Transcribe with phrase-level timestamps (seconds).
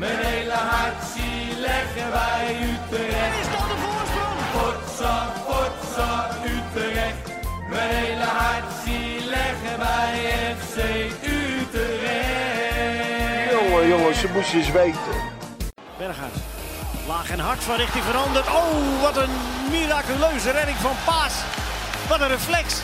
[0.00, 3.38] Mijn hele hart zie leggen wij Utrecht.
[3.40, 4.38] Is dat de voorsprong?
[4.52, 7.24] Potsa, potsa, Utrecht.
[7.68, 10.12] Mijn hele hart zie leggen wij
[10.58, 10.76] FC
[11.22, 12.70] Utrecht.
[13.50, 15.14] Jongen, jongens, ze moesten eens weten.
[15.98, 16.32] Berghuis.
[17.06, 18.46] Laag en hard van richting veranderd.
[18.46, 19.34] Oh, wat een
[19.70, 21.34] miraculeuze redding van Paas.
[22.08, 22.74] Wat een reflex.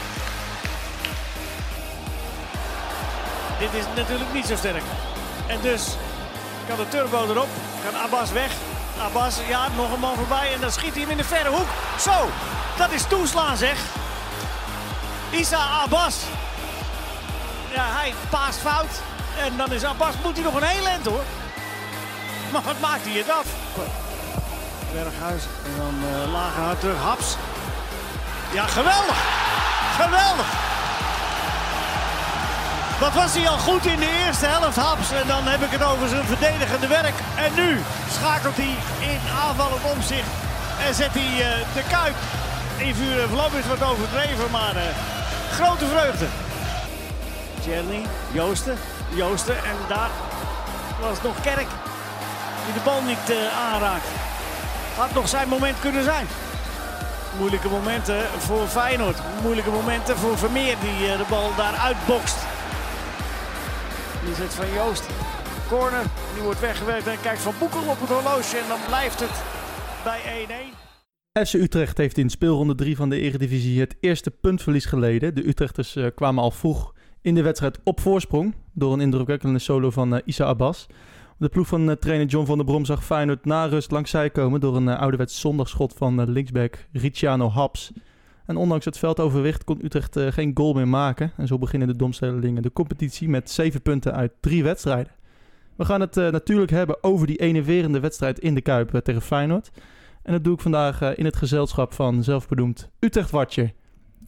[3.58, 4.82] Dit is natuurlijk niet zo sterk.
[5.46, 5.96] En dus
[6.68, 7.48] kan de turbo erop.
[7.84, 8.50] Kan Abbas weg.
[9.02, 10.52] Abbas, ja, nog een man voorbij.
[10.54, 11.68] En dan schiet hij hem in de verre hoek.
[12.00, 12.28] Zo,
[12.76, 13.78] dat is toeslaan zeg.
[15.30, 16.16] Isa Abbas.
[17.74, 19.00] Ja, hij paast fout.
[19.38, 21.24] En dan is Abbas, moet hij nog een heel eind hoor.
[22.52, 23.46] Maar wat maakt hij het af?
[24.92, 26.98] Berghuis en dan uh, lager hard terug.
[26.98, 27.36] Haps.
[28.52, 29.16] Ja, geweldig.
[29.96, 30.75] Geweldig.
[33.00, 35.10] Wat was hij al goed in de eerste helft, Haps.
[35.12, 37.14] En dan heb ik het over zijn verdedigende werk.
[37.36, 38.74] En nu schakelt hij
[39.10, 40.32] in aanvallend omzicht.
[40.86, 42.16] En zet hij uh, de kuip
[42.76, 44.50] in vuur en vlam is wat overdreven.
[44.50, 44.82] Maar uh,
[45.52, 46.26] grote vreugde.
[47.64, 48.78] Jerry, Joosten,
[49.14, 49.56] Joosten.
[49.56, 50.10] En daar
[51.00, 51.70] was nog Kerk
[52.64, 53.36] die de bal niet uh,
[53.72, 54.08] aanraakt.
[54.96, 56.26] Had nog zijn moment kunnen zijn.
[57.38, 59.18] Moeilijke momenten voor Feyenoord.
[59.42, 62.45] Moeilijke momenten voor Vermeer die de bal daar uitbokst.
[64.26, 65.08] Die zit van Joost.
[65.68, 68.56] Corner, die wordt weggewerkt en kijkt van Boekel op het horloge.
[68.56, 69.42] En dan blijft het
[70.04, 70.20] bij
[71.42, 71.46] 1-1.
[71.46, 75.34] FC Utrecht heeft in speelronde 3 van de Eredivisie het eerste puntverlies geleden.
[75.34, 79.90] De Utrechters uh, kwamen al vroeg in de wedstrijd op voorsprong door een indrukwekkende solo
[79.90, 80.86] van uh, Isa Abbas.
[81.38, 84.30] De ploeg van uh, trainer John van der Brom zag Feyenoord na rust langs zij
[84.30, 87.92] komen door een ouderwets zondagschot van linksback Ricciano Haps.
[88.46, 91.32] En ondanks het veldoverwicht kon Utrecht geen goal meer maken.
[91.36, 95.12] En zo beginnen de domstellingen de competitie met 7 punten uit 3 wedstrijden.
[95.76, 99.70] We gaan het natuurlijk hebben over die enerverende wedstrijd in de Kuip tegen Feyenoord.
[100.22, 103.72] En dat doe ik vandaag in het gezelschap van zelfbedoemd Utrecht-watcher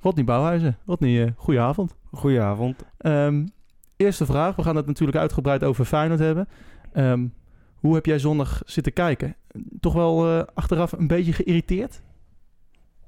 [0.01, 0.77] Rodney Bouwhuizen.
[0.87, 1.95] Rodney, goedenavond.
[2.13, 2.85] Goedenavond.
[2.99, 3.49] Um,
[3.97, 6.49] eerste vraag, we gaan het natuurlijk uitgebreid over Feyenoord hebben.
[6.97, 7.35] Um,
[7.75, 9.37] hoe heb jij zondag zitten kijken?
[9.81, 12.03] Toch wel achteraf een beetje geïrriteerd?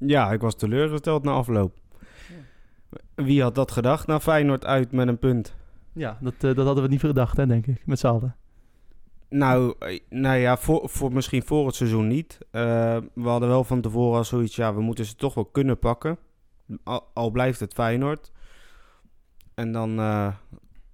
[0.07, 1.79] Ja, ik was teleurgesteld na afloop.
[3.15, 4.07] Wie had dat gedacht?
[4.07, 5.55] Nou, Feyenoord uit met een punt.
[5.93, 8.37] Ja, dat, uh, dat hadden we niet gedacht, hè, denk ik, met z'n allen.
[9.29, 9.75] Nou,
[10.09, 12.39] nou ja, voor, voor misschien voor het seizoen niet.
[12.41, 15.79] Uh, we hadden wel van tevoren al zoiets, ja, we moeten ze toch wel kunnen
[15.79, 16.19] pakken.
[16.83, 18.33] Al, al blijft het Feyenoord.
[19.55, 20.01] En dan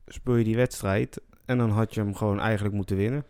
[0.07, 1.21] speel je die wedstrijd.
[1.45, 3.25] En dan had je hem gewoon eigenlijk moeten winnen.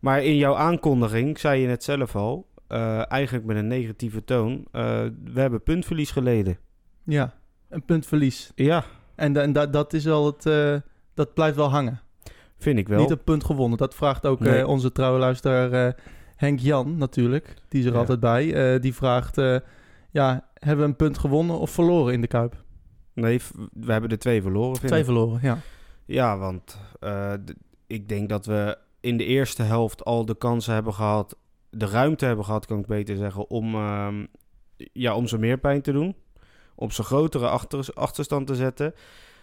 [0.00, 4.52] Maar in jouw aankondiging zei je net zelf al, uh, eigenlijk met een negatieve toon,
[4.52, 4.62] uh,
[5.24, 6.58] we hebben puntverlies geleden.
[7.04, 7.34] Ja,
[7.68, 8.52] een puntverlies.
[8.54, 8.84] Ja.
[9.14, 10.76] En, en dat, dat is wel het, uh,
[11.14, 12.00] dat blijft wel hangen.
[12.58, 13.00] Vind ik wel.
[13.00, 13.78] Niet een punt gewonnen.
[13.78, 14.66] Dat vraagt ook nee.
[14.66, 15.96] onze trouwe luisteraar
[16.36, 17.54] Henk Jan natuurlijk.
[17.68, 17.98] Die is er ja.
[17.98, 18.78] altijd bij.
[18.80, 19.36] die vraagt,
[20.10, 22.64] ja, hebben we een punt gewonnen of verloren in de Kuip?
[23.14, 23.40] Nee,
[23.72, 24.80] we hebben er twee verloren.
[24.80, 25.04] Twee ik.
[25.04, 25.58] verloren, ja.
[26.04, 26.78] Ja, want
[27.86, 31.36] ik denk dat we in de eerste helft al de kansen hebben gehad,
[31.74, 34.08] de ruimte hebben gehad, kan ik beter zeggen, om, uh,
[34.76, 36.16] ja, om ze meer pijn te doen.
[36.74, 38.94] Om ze grotere achter, achterstand te zetten.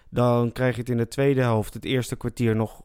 [0.09, 2.81] Dan krijg je het in de tweede helft, het eerste kwartier, nog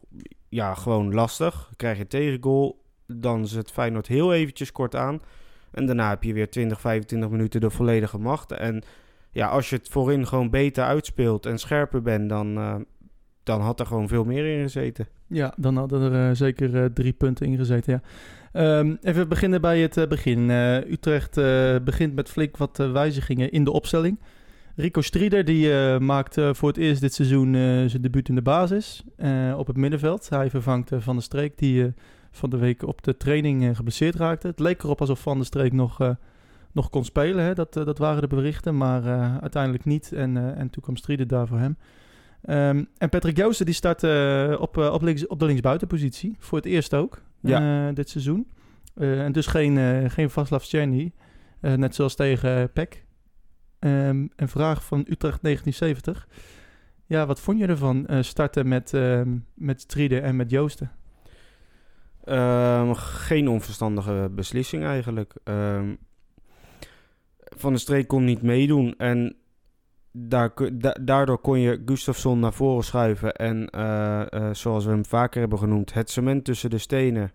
[0.49, 1.71] ja, gewoon lastig.
[1.75, 5.21] Krijg je tegengoal, dan zet Feyenoord heel eventjes kort aan.
[5.71, 8.51] En daarna heb je weer 20, 25 minuten de volledige macht.
[8.51, 8.83] En
[9.31, 12.75] ja, als je het voorin gewoon beter uitspeelt en scherper bent, dan, uh,
[13.45, 15.07] dan had er gewoon veel meer in gezeten.
[15.27, 18.01] Ja, dan hadden er uh, zeker uh, drie punten in gezeten, ja.
[18.79, 20.49] Um, even beginnen bij het uh, begin.
[20.49, 21.35] Utrecht
[21.83, 24.19] begint met flink wat wijzigingen in de opstelling.
[24.75, 25.69] Rico Strieder die
[25.99, 27.53] maakt voor het eerst dit seizoen
[27.89, 29.03] zijn debuut in de basis
[29.57, 30.29] op het middenveld.
[30.29, 31.93] Hij vervangt Van der Streek die
[32.31, 34.47] van de week op de training geblesseerd raakte.
[34.47, 36.15] Het leek erop alsof Van der Streek nog,
[36.71, 37.53] nog kon spelen, hè?
[37.53, 39.03] Dat, dat waren de berichten, maar
[39.41, 40.11] uiteindelijk niet.
[40.11, 41.77] En, en toen kwam Strieder daar voor hem.
[42.49, 46.35] Um, en Patrick Joosten die start uh, op, uh, op, links, op de linksbuitenpositie.
[46.39, 47.87] Voor het eerst ook ja.
[47.87, 48.47] uh, dit seizoen.
[48.95, 51.11] en dus geen, geen Vaslav Czerny.
[51.59, 53.03] net zoals tegen PEC.
[53.79, 56.27] Um, een vraag van Utrecht 1970.
[57.05, 58.93] Ja, wat vond je ervan starten met,
[59.53, 60.91] met Striede en met Joosten?
[62.25, 65.33] Um, geen onverstandige beslissing eigenlijk.
[67.55, 69.35] van de Streek kon niet meedoen en
[70.17, 73.33] daar, da, daardoor kon je Gustafsson naar voren schuiven.
[73.33, 77.31] En uh, uh, zoals we hem vaker hebben genoemd, het cement tussen de stenen.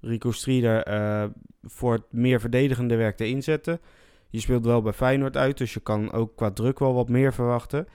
[0.00, 1.24] Rico Strieder uh,
[1.62, 3.80] voor het meer verdedigende werk te inzetten.
[4.28, 7.32] Je speelt wel bij Feyenoord uit, dus je kan ook qua druk wel wat meer
[7.32, 7.86] verwachten.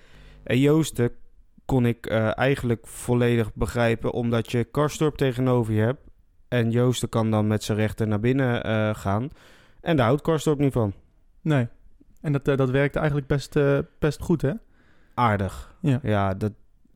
[0.43, 1.11] En Joosten
[1.65, 6.05] kon ik eigenlijk volledig begrijpen, omdat je Karstorp tegenover je hebt.
[6.47, 9.29] En Joosten kan dan met zijn rechter naar binnen eh, gaan.
[9.81, 10.93] En daar houdt Karstorp niet van.
[11.41, 11.67] Nee.
[12.25, 14.51] En dat, eh, dat werkte eigenlijk best, eh, best goed, hè?
[15.13, 15.75] Aardig.
[15.79, 15.99] Ja.
[16.03, 16.51] Ja, dat,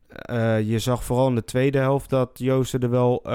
[0.07, 3.25] eh, je zag vooral in de tweede helft dat Joosten er wel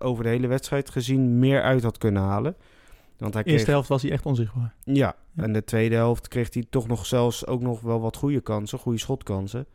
[0.00, 2.56] over de hele wedstrijd gezien meer uit had kunnen halen.
[3.18, 4.74] Want hij eerste helft was hij echt onzichtbaar.
[4.84, 5.42] ja, Ja.
[5.42, 8.78] en de tweede helft kreeg hij toch nog zelfs ook nog wel wat goede kansen,
[8.78, 9.66] goede schotkansen.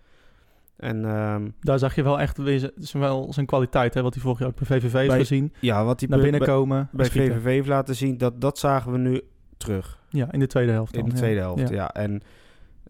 [0.76, 2.72] En ehm, Daar zag je wel echt weer
[3.30, 4.02] zijn kwaliteit, hè?
[4.02, 5.54] Wat hij vorig jaar ook bij VVV heeft Bij- gezien.
[5.60, 6.90] ja, wat hij Naar bij- binnen komen.
[6.92, 7.34] bij schieten.
[7.36, 9.22] VVV heeft laten zien, dat, dat zagen we nu
[9.60, 10.00] terug.
[10.10, 11.94] Ja, in de tweede helft dan, In de tweede helft, ja.
[11.94, 12.22] En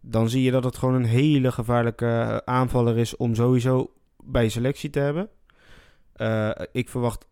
[0.01, 3.93] dan zie je dat het gewoon een hele gevaarlijke eh, aanvaller is om sowieso
[4.23, 5.29] bij selectie te hebben.
[6.13, 7.27] Eh, ik verwacht,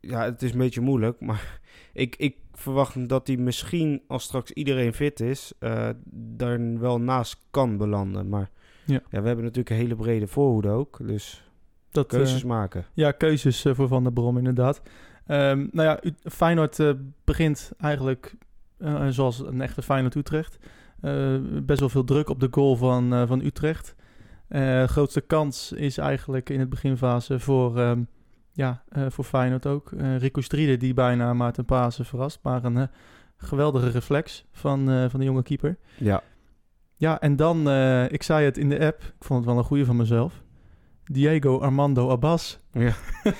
[0.00, 1.60] ja, het is een beetje moeilijk, maar
[1.92, 7.46] ik, ik verwacht dat hij misschien als straks iedereen fit is, eh daar wel naast
[7.50, 8.28] kan belanden.
[8.28, 8.50] Maar
[8.84, 8.94] Ja.
[9.10, 9.20] ja.
[9.20, 11.50] we hebben natuurlijk een hele brede voorhoede ook, dus
[11.90, 12.84] Dat, keuzes maken.
[12.94, 14.82] Ja, keuzes voor Van der Brom inderdaad.
[15.26, 16.94] Ehm, nou ja, Feyenoord
[17.24, 18.34] begint eigenlijk
[18.80, 20.58] eh, zoals een echte Feyenoord Utrecht.
[21.00, 23.94] Eh, best wel veel druk op de goal van, van Utrecht.
[24.86, 28.02] Grootste kans is eigenlijk in het beginfase voor, ehm,
[28.52, 29.92] ja, voor Feyenoord ook.
[30.18, 32.38] Rico Striede die bijna Maarten Pasen verrast.
[32.42, 32.88] Maar een
[33.36, 35.78] geweldige reflex van, van de jonge keeper.
[35.96, 36.22] Ja,
[36.96, 37.70] Ja, en dan,
[38.08, 40.42] ik zei het in de app, ik vond het wel een goede van mezelf.
[41.12, 42.58] Diego Armando Abbas.
[42.72, 42.92] ja.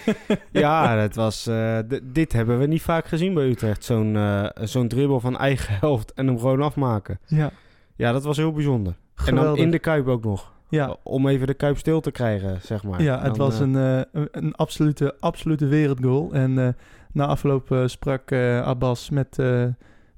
[0.52, 3.84] ja dat was, eh, dit hebben we niet vaak gezien bij Utrecht.
[3.84, 7.18] Zo'n eh, zo'n dribbel van eigen helft en hem gewoon afmaken.
[7.26, 7.50] Ja,
[7.96, 8.94] Ja, dat was heel bijzonder.
[9.26, 10.52] En dan in de Kuip ook nog.
[10.68, 13.02] Ja, Om even de Kuip stil te krijgen, zeg maar.
[13.02, 13.76] ja het Dan, was eh, een,
[14.12, 16.32] eh, een, absolute, absolute wereldgoal.
[16.32, 16.68] En eh,
[17.12, 19.64] na afloop eh, sprak eh, Abbas met eh,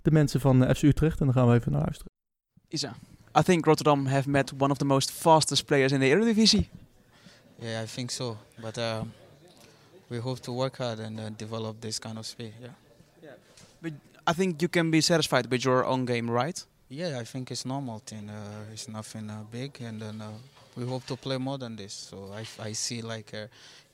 [0.02, 1.20] de mensen van FC Utrecht.
[1.20, 2.12] En dan gaan we even naar luisteren.
[2.68, 2.94] Isa,
[3.38, 6.68] I think Rotterdam have met one of the most fastest players in the Eredivisie.
[7.62, 8.38] Yeah, I think so.
[8.60, 9.04] But uh,
[10.10, 12.52] we hope to work hard and uh, develop this kind of speed.
[12.60, 12.68] Yeah.
[13.80, 13.92] But
[14.26, 16.64] I think you can be satisfied with your own game, right?
[16.88, 18.28] Yeah, I think it's normal thing.
[18.28, 20.30] Uh, it's nothing uh, big, and then uh,
[20.76, 21.92] we hope to play more than this.
[21.92, 23.46] So I, I see like uh,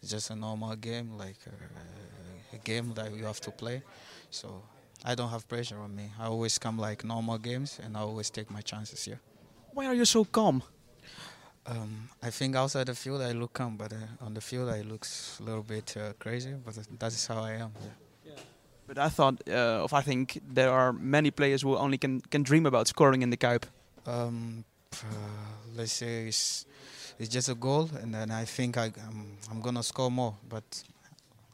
[0.03, 3.83] it's just a normal game, like uh, a game that you have to play.
[4.31, 4.63] So
[5.05, 6.11] I don't have pressure on me.
[6.19, 9.21] I always come like normal games, and I always take my chances here.
[9.73, 10.63] Why are you so calm?
[11.69, 14.81] Um, I think outside the field I look calm, but uh, on the field I
[14.81, 15.07] look
[15.39, 16.55] a little bit uh, crazy.
[16.65, 17.73] But that is how I am.
[18.25, 18.33] Yeah.
[18.87, 22.43] But I thought, uh, of I think there are many players who only can, can
[22.43, 23.65] dream about scoring in the Kuip.
[24.07, 24.65] Um,
[25.77, 26.65] let's say it's,
[27.19, 30.37] it's just a goal, and then I think I, I'm, I'm gonna score more.
[30.49, 30.83] But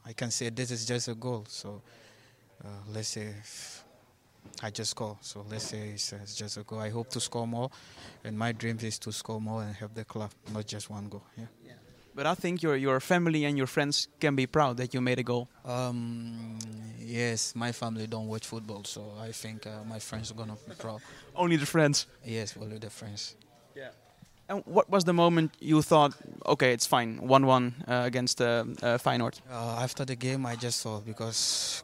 [0.05, 1.43] I can say this is just a goal.
[1.49, 1.81] So
[2.63, 3.33] uh, let's say
[4.61, 5.17] I just score.
[5.21, 6.79] So let's say it's, it's just a goal.
[6.79, 7.69] I hope to score more,
[8.23, 11.23] and my dream is to score more and help the club, not just one goal.
[11.37, 11.45] Yeah.
[12.15, 15.19] But I think your, your family and your friends can be proud that you made
[15.19, 15.49] a goal.
[15.65, 16.57] Um,
[16.97, 20.75] yes, my family don't watch football, so I think uh, my friends are gonna be
[20.75, 21.01] proud.
[21.35, 22.07] Only the friends.
[22.23, 23.35] Yes, only the friends.
[23.75, 23.89] Yeah.
[24.47, 26.13] And what was the moment you thought,
[26.45, 29.41] okay, it's fine, 1-1 uh, against uh, uh, Feyenoord?
[29.51, 31.83] Uh, after the game, I just thought because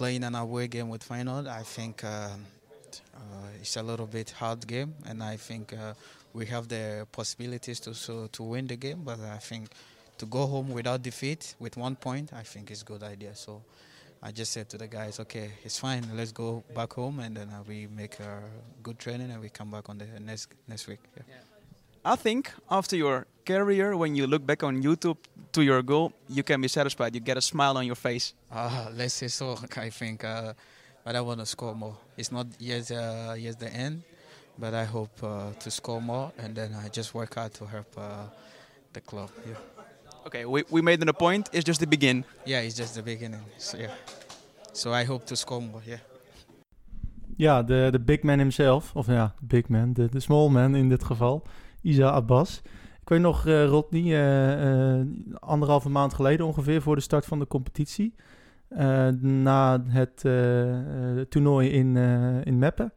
[0.00, 4.66] playing an away game with Feyenoord, I think uh, uh, it's a little bit hard
[4.66, 5.92] game, and I think uh,
[6.32, 9.02] we have the possibilities to so to win the game.
[9.04, 9.68] But I think
[10.16, 13.34] to go home without defeat with one point, I think is a good idea.
[13.34, 13.60] So
[14.22, 16.02] I just said to the guys, okay, it's fine.
[16.14, 18.40] Let's go back home, and then uh, we make a
[18.82, 21.00] good training, and we come back on the next next week.
[21.14, 21.49] Yeah.
[22.04, 25.16] I think after your career, when you look back on YouTube
[25.52, 27.14] to your goal, you can be satisfied.
[27.14, 28.34] You get a smile on your face.
[28.50, 29.56] Uh, let's say so.
[29.76, 30.52] I think, uh,
[31.04, 31.96] but I want to score more.
[32.16, 34.02] It's not yet uh, yet the end,
[34.58, 37.96] but I hope uh, to score more, and then I just work hard to help
[37.98, 38.26] uh,
[38.92, 39.30] the club.
[39.46, 39.56] Yeah,
[40.26, 41.48] Okay, we, we made an a point.
[41.52, 42.24] It's just the begin.
[42.46, 43.40] yeah, it's just the beginning.
[43.58, 43.94] So yeah,
[44.72, 45.82] so I hope to score more.
[45.86, 46.00] Yeah.
[47.36, 48.90] Ja, de, de big man himself.
[48.94, 49.92] Of ja, big man.
[49.92, 51.42] De, de small man in dit geval.
[51.82, 52.62] Isa Abbas.
[53.00, 55.06] Ik weet nog, eh Rodney, eh,
[55.38, 58.14] anderhalve maand geleden ongeveer voor de start van de competitie.
[59.20, 60.20] na het
[61.30, 61.96] toernooi in,
[62.44, 62.92] in Meppen.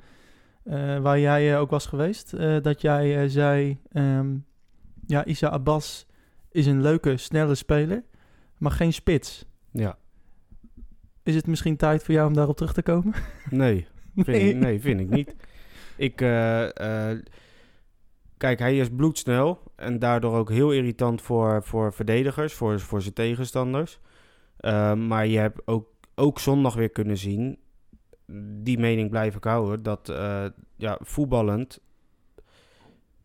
[1.01, 2.37] waar jij ook was geweest.
[2.63, 4.35] dat jij zei, ehm,
[5.07, 6.07] ja, Isa Abbas
[6.51, 8.03] is een leuke, snelle speler.
[8.57, 9.45] Maar geen spits.
[9.71, 9.97] Ja.
[11.23, 13.13] Is het misschien tijd voor jou om daarop terug te komen?
[13.49, 15.35] Nee, vind ik, nee, vind ik niet.
[15.95, 16.21] Ik,
[18.43, 23.13] kijk, hij is bloedsnel en daardoor ook heel irritant voor, voor verdedigers, voor, voor zijn
[23.13, 23.99] tegenstanders.
[24.57, 27.57] Eh, maar je hebt ook, ook zondag weer kunnen zien,
[28.63, 30.45] die mening blijf ik houden, dat eh,
[30.75, 31.79] ja, voetballend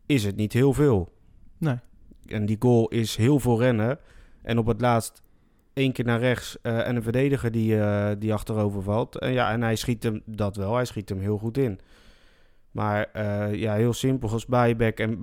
[0.05, 1.13] is het niet heel veel.
[1.57, 1.79] Nee.
[2.25, 3.99] En die goal is heel veel rennen.
[4.41, 5.21] En op het laatst
[5.73, 9.17] één keer naar rechts eh, en een verdediger die, eh, die achterover valt.
[9.17, 11.79] En, ja, en hij schiet hem dat wel, hij schiet hem heel goed in.
[12.71, 15.19] Maar eh, ja, heel simpel, als Bijbek en,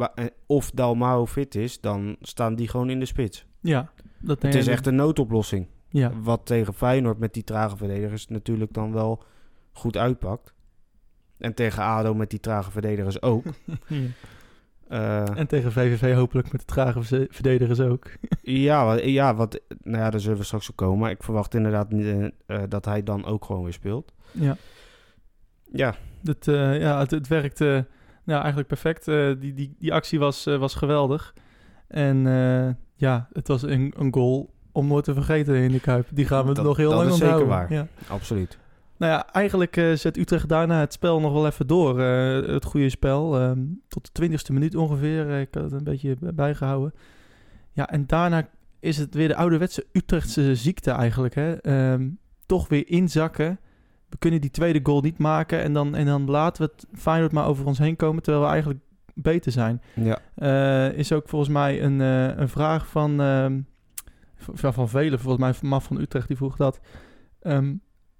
[0.46, 3.46] of Dalmau fit is, dan staan die gewoon in de spits.
[3.60, 5.66] Ja, dat Het is echt een noodoplossing.
[5.88, 9.22] Ja, Wat tegen Feyenoord met die trage verdedigers natuurlijk dan wel
[9.72, 10.54] goed uitpakt.
[11.38, 13.44] En tegen ADO met die trage verdedigers ook.
[14.88, 18.06] Eh, En tegen VVV hopelijk met de trage verdedigers ook.
[18.42, 20.98] ja, wat, ja, wat, nou ja, daar zullen we straks op komen.
[20.98, 24.12] Maar ik verwacht inderdaad niet, eh, dat hij dan ook gewoon weer speelt.
[24.30, 24.56] Ja,
[25.73, 27.87] Ja, dat, eh, ja het, het werkte
[28.25, 29.08] nou, eigenlijk perfect.
[29.08, 31.35] Eh, die, die, die actie was, eh, was geweldig.
[31.88, 36.06] En eh, ja, het was een, een goal om nooit te vergeten in de Kuip.
[36.12, 37.68] Die gaan we Dat- nog heel dat lang is zeker onthouden.
[37.68, 37.73] waar.
[37.78, 37.87] Ja.
[38.14, 38.58] absoluut.
[38.99, 42.00] Nou ja, eigenlijk eh, zet Utrecht daarna het spel nog wel even door.
[42.00, 43.40] eh, het goede spel.
[43.40, 45.30] ehm, tot de twintigste minuut ongeveer.
[45.30, 46.92] Eh, ik had het een beetje bijgehouden.
[47.73, 48.49] Ja, en daarna
[48.80, 51.35] is het weer de ouderwetse Utrechtse ziekte eigenlijk.
[51.35, 51.52] Hè?
[51.54, 52.08] Ehm,
[52.46, 53.58] toch weer inzakken.
[54.16, 55.62] We kunnen die tweede goal niet maken.
[55.62, 58.23] En dan, en dan laten we het Feyenoord maar over ons heen komen.
[58.23, 58.80] Terwijl we eigenlijk
[59.14, 59.82] beter zijn.
[59.94, 63.61] Ja, Eh, is ook volgens mij een, eh, een vraag van, ehm,
[64.37, 66.80] v- van velen, volgens mij van Maf van Utrecht, die vroeg dat.
[67.40, 67.75] Ehm,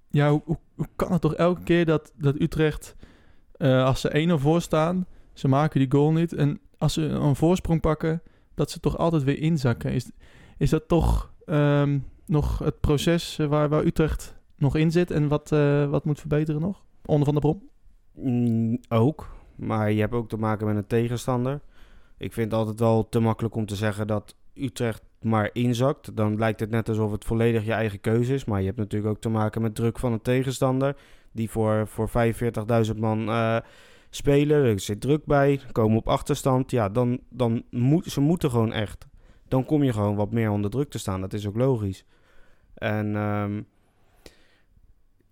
[0.09, 2.95] ja, hoe, hoe, hoe kan het toch elke keer dat, dat Utrecht,
[3.51, 6.33] eh, als ze 1-0 voor staan, ze maken die goal niet.
[6.33, 8.21] En als ze een voorsprong pakken,
[8.55, 9.91] dat ze toch altijd weer inzakken.
[9.91, 10.11] Is,
[10.57, 15.51] is dat toch ehm, nog het proces waar, waar Utrecht nog in zit en wat,
[15.51, 16.83] eh, wat moet verbeteren nog?
[17.05, 17.69] Onder van de Brom?
[18.13, 19.35] Mm, ook.
[19.55, 21.61] Maar je hebt ook te maken met een tegenstander.
[22.17, 26.15] Ik vind het altijd wel te makkelijk om te zeggen dat Utrecht maar inzakt.
[26.15, 28.45] Dan lijkt het net alsof het volledig je eigen keuze is.
[28.45, 30.95] Maar je hebt natuurlijk ook te maken met druk van een tegenstander.
[31.31, 32.09] Die voor, voor
[32.89, 33.57] 45.000 man eh,
[34.09, 34.63] spelen.
[34.63, 35.59] Er zit druk bij.
[35.71, 36.71] Komen op achterstand.
[36.71, 39.07] Ja, dan, dan moet, ze moeten gewoon echt.
[39.47, 41.21] Dan kom je gewoon wat meer onder druk te staan.
[41.21, 42.05] Dat is ook logisch.
[42.73, 43.61] En ehm,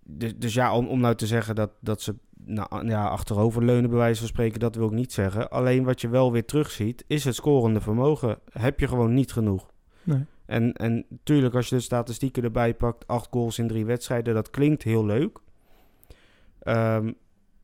[0.07, 3.99] dus, dus ja, om, om nou te zeggen dat, dat ze nou, ja, achteroverleunen, bij
[3.99, 5.49] wijze van spreken, dat wil ik niet zeggen.
[5.49, 8.37] Alleen wat je wel weer terugziet, is het scorende vermogen.
[8.51, 9.71] Heb je gewoon niet genoeg.
[10.03, 10.25] Nee.
[10.45, 14.49] En, en tuurlijk, als je de statistieken erbij pakt, acht goals in drie wedstrijden, dat
[14.49, 15.39] klinkt heel leuk.
[16.59, 17.11] Ehm,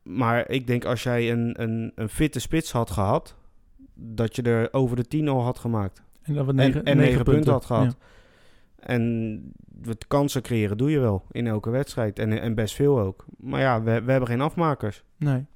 [0.02, 3.36] maar ik denk als jij een, een, een fitte spits had gehad,
[3.94, 6.02] dat je er over de 10 al had gemaakt.
[6.22, 7.84] En dat we En, negen, en negen punten had gehad.
[7.84, 8.06] Ja.
[8.82, 9.42] En
[9.82, 12.18] wat kansen creëren doe je wel in elke wedstrijd.
[12.18, 13.24] En, en best veel ook.
[13.38, 15.04] Maar ja, we, we hebben geen afmakers.
[15.16, 15.46] Nee.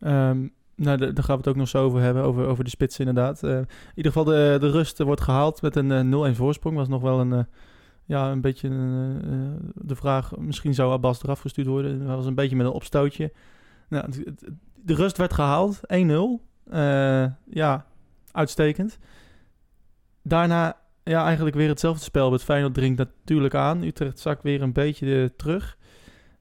[0.00, 2.70] Ehm, nou, da- daar gaan we het ook nog zo over hebben, over, over de
[2.70, 3.42] spits inderdaad.
[3.42, 6.76] Eh, in ieder geval, de, de rust eh, wordt gehaald met een eh, 0-1 voorsprong.
[6.76, 7.44] Was nog wel een, eh,
[8.04, 11.98] ja, een beetje eh, de vraag, misschien zou Abbas eraf gestuurd worden.
[12.06, 13.32] Dat was een beetje met een opstootje.
[13.88, 14.08] Nou,
[14.74, 16.40] de rust werd gehaald, 1-0.
[16.70, 17.86] Eh, ja,
[18.32, 18.98] uitstekend.
[20.22, 20.76] Daarna
[21.10, 22.32] ja, eigenlijk weer hetzelfde spel.
[22.32, 23.82] Het Feyenoord dringt natuurlijk aan.
[23.82, 25.76] Utrecht zakt weer een beetje eh, terug.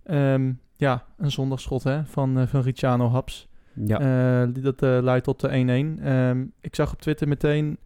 [0.04, 3.48] Ehm, ja, een zondagschot hè, van, eh, van Ricciano Haps.
[3.86, 4.00] Ja.
[4.44, 6.00] Eh, dat leidt tot de 1-1.
[6.04, 7.78] Ehm, ik zag op Twitter meteen,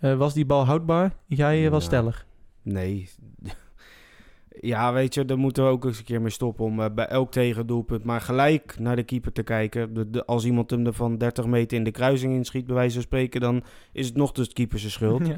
[0.00, 1.12] was die bal houdbaar?
[1.26, 2.26] Jij was stellig.
[2.62, 3.08] Nee.
[4.60, 7.30] Ja, weet je, daar moeten we ook eens een keer mee stoppen om bij elk
[7.30, 9.94] tegendoelpunt maar gelijk naar de keeper te kijken.
[9.94, 12.94] De, de- als iemand hem er van 30 meter in de kruising inschiet, bij wijze
[12.94, 15.26] van spreken, dan is het nog dus de keeper zijn schuld.
[15.26, 15.36] Ja.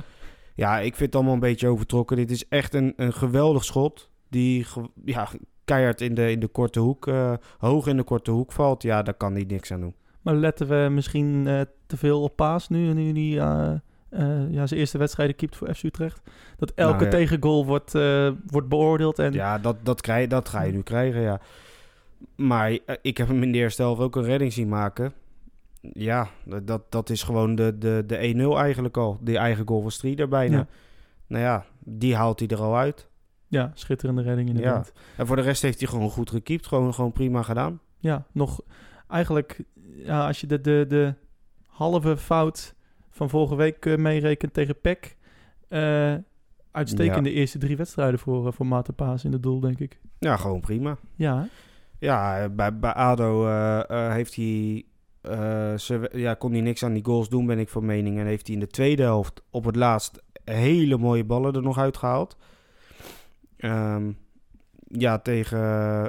[0.55, 2.17] Ja, ik vind het allemaal een beetje overtrokken.
[2.17, 4.11] Dit is echt een, een geweldig schot.
[4.29, 4.67] Die
[5.05, 5.29] ja,
[5.71, 8.83] keihard in de, in de korte hoek, eh, hoog in de korte hoek valt.
[8.83, 9.95] Ja, daar kan hij niks aan doen.
[10.23, 13.75] Maar letten we misschien eh, te veel op Paas nu, nu die eh,
[14.51, 16.21] ja, zijn eerste wedstrijden keept voor FC Utrecht?
[16.57, 17.11] Dat elke Nou ja.
[17.11, 17.93] tegengoal wordt,
[18.47, 21.41] wordt beoordeeld en Ja, dat, dat, krijg, dat ga je nu krijgen, ja.
[22.37, 25.13] Maar ik heb hem in de eerste helft ook een redding zien maken.
[25.81, 26.29] Ja,
[26.65, 29.19] dat, dat is gewoon de, de, de 1-0 eigenlijk al.
[29.21, 30.57] Die eigen goal van Strieder bijna.
[30.57, 30.67] Ja.
[31.27, 33.09] Nou ja, die haalt hij er al uit.
[33.49, 34.93] ja, schitterende redding inderdaad.
[35.17, 36.67] En voor de rest heeft hij gewoon goed gekiept.
[36.67, 37.81] Gewoon, gewoon prima gedaan.
[37.99, 38.61] ja, nog
[39.09, 39.63] eigenlijk,
[39.95, 41.15] ja, als je de, de, de
[41.67, 42.75] halve fout
[43.11, 45.17] van vorige week eh, meerekent tegen PEC,
[45.69, 46.15] eh,
[46.71, 50.01] uitstekende eerste drie wedstrijden voor, eh, voor Maarten Paas in het doel, denk ik.
[50.19, 50.97] Ja, gewoon prima.
[51.15, 51.47] Ja, hè?
[51.99, 53.47] Ja, bij, bij ADO
[54.11, 54.85] heeft hij...
[55.21, 58.19] eh, ze, ja, kon hij niks aan die goals doen, ben ik van mening.
[58.19, 61.79] En heeft hij in de tweede helft op het laatst hele mooie ballen er nog
[61.79, 62.37] uitgehaald.
[63.57, 64.13] Ehm,
[64.89, 65.59] ja, tegen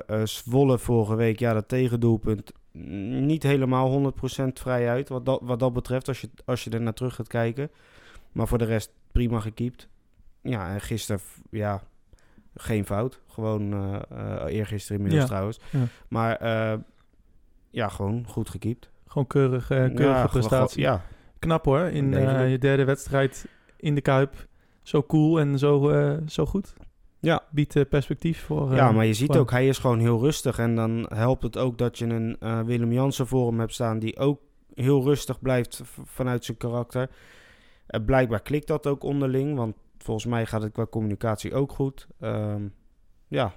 [0.08, 5.10] eh, Zwolle vorige week, ja, dat tegendoelpunt mm, niet helemaal 100% vrij uit.
[5.10, 7.72] Wat dat, wat dat betreft, als je, als je er naar terug gaat kijken.
[8.32, 9.88] Maar voor de rest prima gekiept.
[10.42, 11.84] Ja, en gisteren, ja,
[12.56, 13.20] geen fout.
[13.28, 15.30] Gewoon eh eh eergisteren inmiddels Ja.
[15.30, 15.60] trouwens.
[15.72, 15.86] Ja.
[16.08, 16.44] Maar
[17.70, 18.91] ja, gewoon goed gekiept.
[19.12, 20.82] Gewoon keurig, eh, keurige ja, prestatie.
[20.82, 21.06] Ja,
[21.40, 23.46] Knap hoor, in eh, je derde wedstrijd
[23.78, 24.48] in de Kuip.
[24.82, 26.74] Zo cool en zo, eh, zo goed.
[27.20, 27.44] Ja.
[27.50, 28.76] Biedt perspectief voor...
[28.76, 30.60] ja, maar je ziet ook, hij is gewoon heel rustig.
[30.60, 34.00] En dan helpt het ook dat je een Willem Jansen voor hem hebt staan...
[34.00, 34.40] die ook
[34.74, 37.10] heel rustig blijft vanuit zijn karakter.
[37.86, 42.08] Eh, blijkbaar klikt dat ook onderling, want volgens mij gaat het qua communicatie ook goed.
[42.20, 42.68] Ehm,
[43.28, 43.54] ja,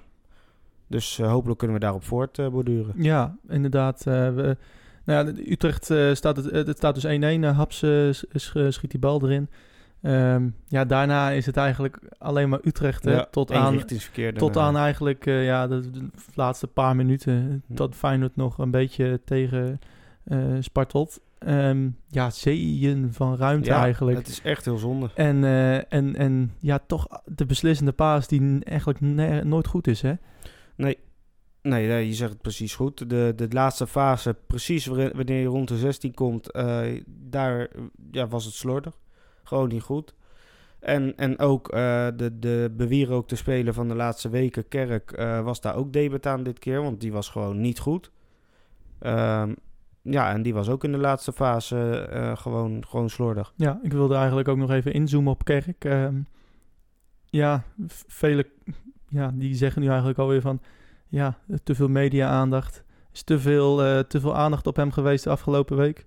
[0.87, 2.93] dus hopelijk kunnen we daarop voortborduren.
[2.97, 4.03] Ja, inderdaad.
[4.03, 4.57] we,
[5.05, 7.07] nou Utrecht eh, staat, het, het staat dus 1-1.
[7.43, 9.49] eh, Haps eh, s- sch- schiet die bal erin.
[10.01, 13.03] Ehm, ja, daarna is het eigenlijk alleen maar Utrecht.
[13.03, 13.73] Hè, Ja, tot aan,
[14.37, 17.63] tot aan eigenlijk ja, de, de laatste paar minuten.
[17.67, 17.75] Hm.
[17.75, 19.79] Dat Feyenoord nog een beetje tegen
[20.59, 21.19] spartelt.
[21.39, 24.17] Ehm, ja, zeeën van ruimte Ja, eigenlijk.
[24.17, 25.09] Het is echt heel zonde.
[25.15, 25.43] En,
[25.89, 28.99] en, en ja, toch de beslissende paas die eigenlijk
[29.45, 30.13] nooit goed is, hè?
[30.75, 30.97] Nee.
[31.65, 33.09] Nee, je zegt het precies goed.
[33.09, 37.69] De, de laatste fase, precies wanneer je rond de 16 komt, eh, daar
[38.11, 38.99] ja, was het slordig.
[39.43, 40.15] Gewoon niet goed.
[40.79, 45.61] En, en ook eh, de, de bewierookte speler van de laatste weken, Kerk, eh, was
[45.61, 48.11] daar ook debet aan dit keer, want die was gewoon niet goed.
[48.99, 49.53] Ehm,
[50.01, 52.07] ja, en die was ook in de laatste fase
[52.37, 53.53] gewoon, gewoon slordig.
[53.55, 55.85] Ja, ik wilde eigenlijk ook nog even inzoomen op Kerk.
[55.85, 56.15] Ehm,
[57.29, 57.63] ja,
[58.07, 58.47] vele
[59.09, 60.59] ja, die zeggen nu eigenlijk alweer van...
[61.07, 62.83] Ja, te veel media-aandacht.
[63.13, 66.05] is te veel, eh, te veel aandacht op hem geweest de afgelopen week.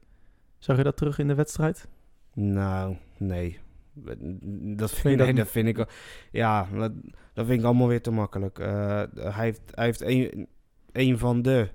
[0.59, 1.88] Zag je dat terug in de wedstrijd?
[2.35, 3.59] Nou, nee.
[3.95, 5.37] Dat Vind vind, dat nee, niet?
[5.37, 5.87] dat vind ik...
[6.31, 6.93] Ja, dat,
[7.33, 8.59] dat vind ik allemaal weer te makkelijk.
[8.59, 10.49] Eh, hij heeft, hij heeft een,
[10.93, 11.69] een van de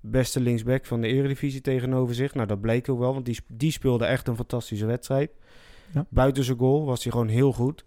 [0.00, 2.34] beste linksback van de Eredivisie tegenover zich.
[2.34, 5.30] Nou, dat bleek ook wel, want die, die speelde echt een fantastische wedstrijd.
[5.94, 6.06] Ja.
[6.08, 7.84] Buiten zijn goal was hij gewoon heel goed.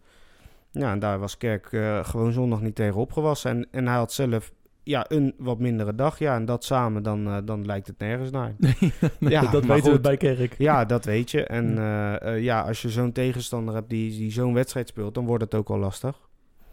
[0.72, 3.52] Ja, en daar was Kerk eh, gewoon zondag niet tegen opgewassen.
[3.52, 4.52] En, en hij had zelf
[4.90, 6.20] ja, een wat mindere dag.
[6.20, 8.56] Ja, en dat samen, dan, eh, dan lijkt het nergens naar.
[9.20, 10.56] Ja, dat weten we bij Kerk.
[10.58, 11.44] Ja, dat weet je.
[11.44, 12.20] En Ja.
[12.20, 15.44] eh, eh, ja, als je zo'n tegenstander hebt die, die zo'n wedstrijd speelt, dan wordt
[15.44, 16.20] het ook wel lastig.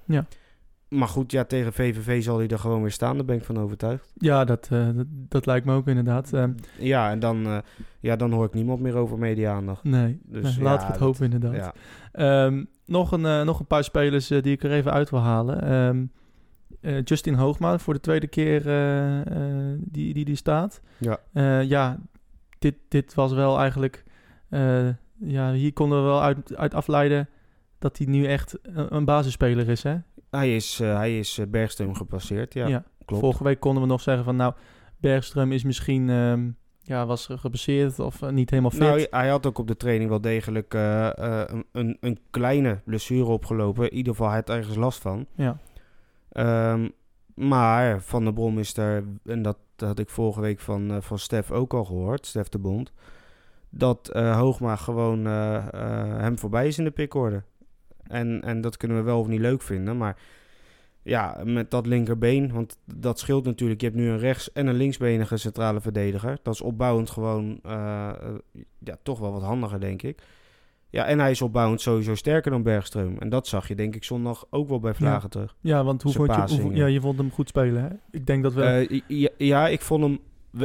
[0.05, 0.27] Ja.
[0.89, 3.17] Maar goed, ja, tegen VVV zal hij er gewoon weer staan.
[3.17, 4.13] Daar ben ik van overtuigd.
[4.19, 6.31] Ja, dat, dat, dat lijkt me ook inderdaad.
[6.79, 7.63] Ja, en dan,
[8.01, 9.85] ja, dan hoor ik niemand meer over media-aandacht.
[9.85, 11.55] nee, Dus nee, ja, laten we het hopen inderdaad.
[11.55, 11.73] Ja.
[12.47, 15.63] Ehm, nog, een, nog een paar spelers die ik er even uit wil halen.
[15.63, 16.05] Ehm,
[16.87, 20.81] eh, Justin Hoogma voor de tweede keer eh, eh, die, die die staat.
[20.99, 21.21] Ja.
[21.61, 21.99] Ja,
[22.59, 24.05] dit, dit was wel eigenlijk...
[25.19, 27.29] ja, hier konden we wel uit, uit afleiden
[27.79, 29.97] dat hij nu echt een, een basisspeler is, hè?
[30.31, 32.85] Hij is, hij is Bergstein gepasseerd, ja.
[33.05, 33.23] klopt.
[33.23, 34.37] Vorige week konden we nog zeggen van...
[34.37, 34.55] Nou,
[34.97, 36.11] Bergström is misschien...
[36.11, 36.49] ehm,
[36.81, 38.81] ja, was geblesseerd of niet helemaal fit.
[38.81, 43.91] Nou, hij had ook op de training wel degelijk een, een, een kleine blessure opgelopen.
[43.91, 45.27] In ieder geval, hij had ergens last van.
[45.35, 45.59] ja.
[46.37, 46.89] Ehm,
[47.35, 51.19] maar Van der Brom is er, en dat had ik vorige week van, eh, van
[51.19, 52.93] Stef ook al gehoord, Stef de Bond,
[53.71, 55.67] dat eh, Hoogma gewoon eh,
[56.19, 57.43] hem voorbij is in de pickorde.
[58.03, 60.17] En, en dat kunnen we wel of niet leuk vinden, maar
[61.03, 63.81] ja, met dat linkerbeen, want dat scheelt natuurlijk.
[63.81, 66.39] Je hebt nu een rechts- en een linksbenige centrale verdediger.
[66.43, 67.61] Dat is opbouwend gewoon
[68.79, 70.23] ja, toch wel wat handiger, denk ik.
[70.97, 73.19] Ja, en hij is opbouwend sowieso sterker dan Bergström.
[73.19, 75.57] En dat zag je denk ik zondag ook wel bij Vlagen terug.
[75.61, 77.89] Ja, want hoe Zijn vond je, hoe, ja, je vond hem goed spelen, hè?
[78.11, 78.63] Ik denk dat we...
[78.63, 80.19] Eh, ja, ja, ik vond, hem,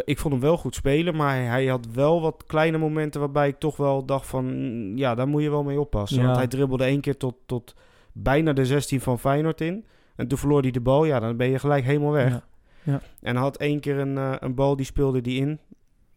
[0.06, 3.60] ik vond hem wel goed spelen, maar hij, had wel wat kleine momenten waarbij ik
[3.60, 6.20] toch wel dacht van, mm, ja, daar moet je wel mee oppassen.
[6.20, 6.26] Ja.
[6.26, 7.76] Want hij dribbelde één keer tot, tot
[8.12, 9.86] bijna de 16 van Feyenoord in.
[10.16, 12.48] En toen verloor hij de bal, ja, dan ben je gelijk helemaal weg.
[12.84, 13.02] Ja.
[13.22, 15.60] En had één keer een, eh, een bal, die speelde die in.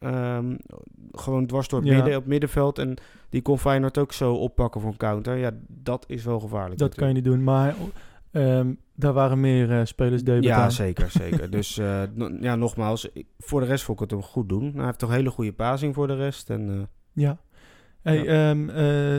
[0.05, 0.57] Ehm,
[1.13, 1.95] gewoon dwars door het Ja.
[1.97, 2.79] midden, op middenveld.
[2.79, 2.97] En
[3.29, 5.37] die kon Feyenoord ook zo oppakken voor een counter.
[5.37, 6.79] Ja, dat is wel gevaarlijk.
[6.79, 7.75] Dat kan je niet doen, maar
[8.31, 10.45] ehm, daar waren meer eh, spelers debutant.
[10.61, 11.51] Ja, zeker, zeker.
[11.51, 14.73] dus eh, no- ja, nogmaals, ik- voor de rest vond ik het hem goed doen.
[14.75, 16.51] Hij heeft toch hele goede passing voor de rest.
[16.51, 17.39] En, eh, Ja.
[18.03, 18.51] Hey, Ja.
[18.51, 18.75] ehm, eh,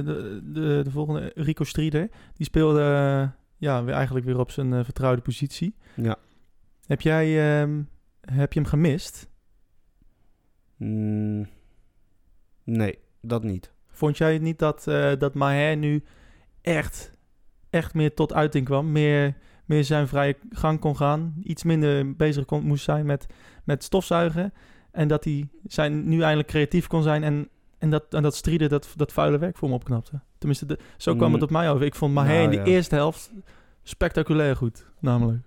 [0.06, 2.82] de, de, de volgende, Rico Strieder, die speelde
[3.58, 5.76] ja, weer eigenlijk weer op zijn vertrouwde positie.
[5.96, 6.16] ja.
[6.86, 7.28] Heb jij
[8.32, 9.30] heb je hem gemist?
[10.78, 11.48] Mm,
[12.64, 13.72] nee, dat niet.
[13.88, 16.04] Vond jij het niet dat, eh dat Maher nu
[16.62, 17.12] echt,
[17.70, 18.92] echt meer tot uiting kwam?
[18.92, 19.36] Meer,
[19.66, 21.36] meer zijn vrije gang kon gaan?
[21.44, 23.26] Iets minder bezig kon, moest zijn met,
[23.64, 24.54] met stofzuigen?
[24.92, 28.70] En dat hij zijn, nu eindelijk creatief kon zijn en, en dat, en dat Strieder
[28.70, 30.20] dat, dat vuile werk voor hem opknapte?
[30.38, 31.34] Tenminste, de, zo kwam Mm.
[31.34, 31.86] het op mij over.
[31.86, 32.64] Ik vond Maher Nou, in de ja.
[32.64, 33.32] eerste helft
[33.84, 35.44] spectaculair goed, namelijk.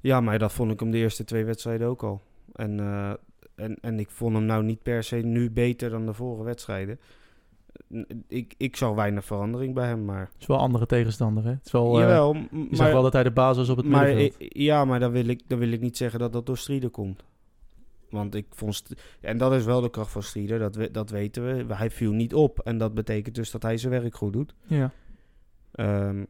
[0.00, 2.22] Ja, maar dat vond ik hem de eerste twee wedstrijden ook al.
[2.52, 3.12] En, eh,
[3.54, 6.98] en, en ik vond hem nou niet per se nu beter dan de vorige wedstrijden.
[8.28, 10.20] Ik, ik zag weinig verandering bij hem, maar...
[10.32, 11.50] Het is wel een andere tegenstander, hè?
[11.50, 13.68] Het is wel, eh, Jawel, m- je maar, zag wel dat hij de basis was
[13.68, 14.54] op het maar, middenveld.
[14.56, 17.24] ja, maar dan wil, ik, dan wil ik niet zeggen dat dat door Strieder komt.
[18.10, 18.82] Want ik vond...
[19.20, 21.74] En dat is wel de kracht van Strieder, dat, we, dat weten we.
[21.74, 22.58] Hij viel niet op.
[22.58, 24.54] En dat betekent dus dat hij zijn werk goed doet.
[24.66, 24.90] Ja.
[25.72, 26.24] Ehm,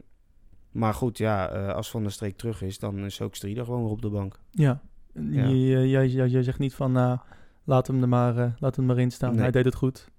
[0.71, 3.81] Maar goed, ja, eh, als Van der Streek terug is, dan is ook Strieder gewoon
[3.81, 4.39] weer op de bank.
[4.51, 4.81] Ja.
[5.19, 5.45] Ja.
[5.47, 7.17] Je- Jij, jij, jij zegt niet van, nou,
[7.63, 9.31] laat hem er maar, eh, laat hem maar in staan.
[9.31, 9.41] Nee.
[9.41, 10.09] Hij deed het goed.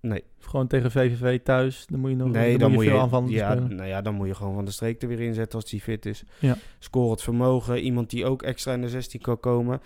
[0.00, 3.50] Nee, Gewoon tegen VVV thuis, dan moet je nog nee dan moet je veel ja,
[3.52, 3.74] spelen.
[3.76, 6.06] nou ja, dan moet je gewoon Van der Streek er weer inzetten als hij fit
[6.06, 6.24] is.
[6.38, 6.56] Ja.
[6.78, 9.80] Scorend vermogen, iemand die ook extra in de 16 kan komen.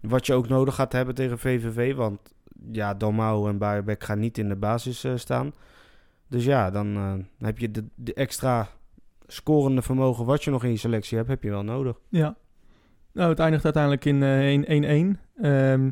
[0.00, 2.18] Wat je ook nodig gaat hebben tegen VVV, want
[2.72, 5.52] ja, Dalmau en Bayerbek gaan niet in de basis eh, staan.
[6.28, 7.14] Dus ja, dan eh,
[7.46, 8.68] heb je de, de extra
[9.26, 12.00] scorende vermogen wat je nog in je selectie hebt, heb je wel nodig.
[12.08, 12.36] Ja.
[13.12, 15.20] Nou, het eindigt uiteindelijk in eh, 1-1.
[15.42, 15.90] Ehm,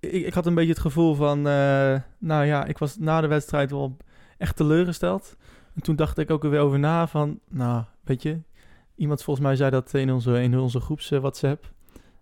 [0.00, 3.26] ik, ik had een beetje het gevoel van, eh, nou ja, ik was na de
[3.26, 3.96] wedstrijd wel
[4.38, 5.36] echt teleurgesteld.
[5.74, 8.40] En toen dacht ik ook er weer over na van, nou, weet je,
[8.94, 11.72] iemand volgens mij zei dat in onze, in onze groeps WhatsApp.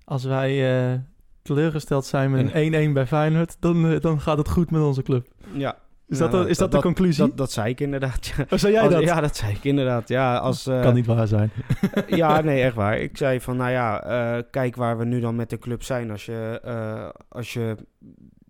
[0.05, 0.99] Als wij eh,
[1.43, 5.29] teleurgesteld zijn met een 1-1 bij Feyenoord, dan, dan gaat het goed met onze club.
[5.53, 5.79] Ja.
[6.09, 7.27] Is dat, is dat, de conclusie?
[7.27, 8.27] Dat, dat zei ik inderdaad.
[8.27, 8.45] Ja.
[8.51, 9.03] oh, zei jij Als- dat?
[9.03, 10.09] Ja, dat zei ik inderdaad.
[10.09, 11.51] Ja, als, eh, kan niet waar zijn.
[12.07, 12.99] ja, nee, echt waar.
[12.99, 16.11] Ik zei van, nou ja, eh, kijk waar we nu dan met de club zijn.
[16.11, 17.77] Als je, eh, als je,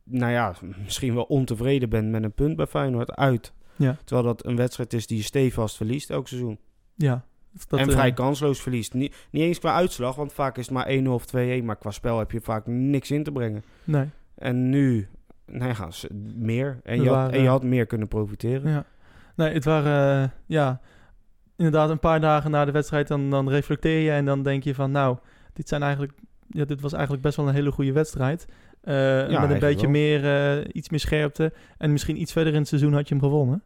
[0.04, 3.52] nou ja, misschien wel ontevreden bent met een punt bij Feyenoord uit.
[3.76, 3.96] Ja.
[4.04, 6.58] Terwijl dat een wedstrijd is die je stevast verliest elk seizoen.
[6.94, 7.24] Ja.
[7.68, 8.94] Dat, en vrij kansloos verliest.
[8.94, 11.64] Niet, niet eens qua uitslag, want vaak is het maar 1-0 of 2-1.
[11.64, 13.62] Maar qua spel heb je vaak niks in te brengen.
[13.84, 14.06] Nee.
[14.34, 15.08] En nu,
[15.50, 16.80] nou ja, meer.
[16.84, 18.70] En je, had, en je had meer kunnen profiteren.
[18.70, 18.84] Ja.
[19.34, 20.80] Nee, het waren, eh, ja,
[21.56, 24.74] inderdaad een paar dagen na de wedstrijd, dan, dan reflecteer je en dan denk je
[24.74, 25.16] van, nou,
[25.52, 26.12] dit zijn eigenlijk,
[26.48, 28.46] ja, dit was eigenlijk best wel een hele goede wedstrijd.
[28.80, 28.94] Eh,
[29.40, 29.90] met een beetje wel.
[29.90, 31.52] meer, eh, iets meer scherpte.
[31.78, 33.62] En misschien iets verder in het seizoen had je hem gewonnen.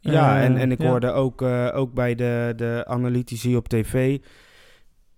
[0.00, 1.42] Ja, en, en ik hoorde ook,
[1.72, 4.18] ook bij de, de analytici op tv...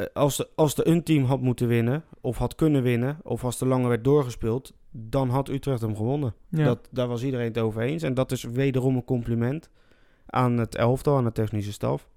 [0.01, 3.19] eh, als, de, als de een team had moeten winnen, of had kunnen winnen...
[3.23, 4.73] of als er langer werd doorgespeeld...
[4.91, 6.35] dan had Utrecht hem gewonnen.
[6.49, 6.65] Ja.
[6.65, 8.03] Dat, daar was iedereen het over eens.
[8.03, 9.71] En dat is wederom een compliment
[10.27, 12.09] aan het elftal, aan de technische staf.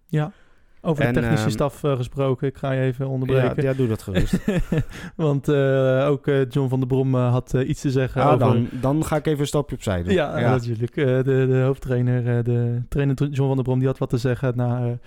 [0.86, 3.64] Over en, de technische ehm, staf eh, gesproken, ik ga je even Ja, onderbreken.
[3.64, 4.40] ja, doe dat gerust.
[5.16, 8.40] Want eh, ook John van der Brom had iets te zeggen Ah, over...
[8.40, 10.14] dan, dan ga ik even een stapje opzij doen.
[10.14, 10.96] Ja, natuurlijk.
[10.96, 14.98] De, de hoofdtrainer, de trainer John van der Brom, die had wat te zeggen na,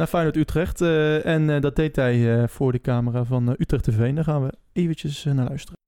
[0.00, 0.80] naar Feyenoord-Utrecht.
[0.80, 3.98] Eh, en eh, dat deed hij eh, voor de camera van Utrecht TV.
[3.98, 5.78] En daar gaan we eventjes naar luisteren.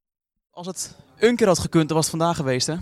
[0.50, 2.74] Als het een keer had gekund, dan was het vandaag geweest, hè?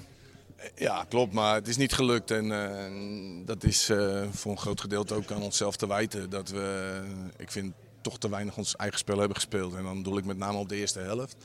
[0.74, 2.30] Ja, klopt, maar het is niet gelukt.
[2.30, 6.30] En eh, dat is eh, voor een groot gedeelte ook aan onszelf te wijten.
[6.30, 7.00] Dat we,
[7.36, 9.74] ik vind, toch te weinig ons eigen spel hebben gespeeld.
[9.74, 11.36] En dan bedoel ik met name op de eerste helft.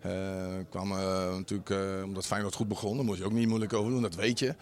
[0.00, 0.12] Eh
[0.70, 3.90] kwamen eh, natuurlijk, eh, omdat Feyenoord goed begon, daar moet je ook niet moeilijk over
[3.90, 4.54] doen, dat weet je.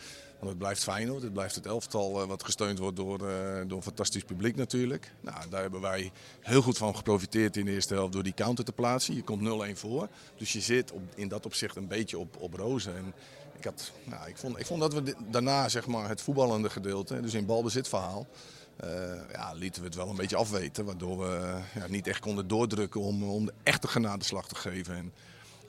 [0.44, 3.76] Want het blijft Feyenoord, het blijft het elftal eh, wat gesteund wordt door, eh, door
[3.76, 5.12] een fantastisch publiek natuurlijk.
[5.20, 8.64] Nou, daar hebben wij heel goed van geprofiteerd in de eerste helft door die counter
[8.64, 9.14] te plaatsen.
[9.14, 12.54] Je komt 0-1 voor, dus je zit op, in dat opzicht een beetje op, op
[12.54, 12.96] rozen.
[12.96, 13.14] En
[13.58, 17.20] ik, had, nou, ik, vond, ik vond dat we daarna zeg maar, het voetballende gedeelte,
[17.20, 18.26] dus in balbezitverhaal,
[18.76, 18.88] eh
[19.32, 20.84] ja, lieten we het wel een beetje afweten.
[20.84, 24.94] Waardoor we ja, niet echt konden doordrukken om, om de echte genadeslag te geven.
[24.94, 25.12] En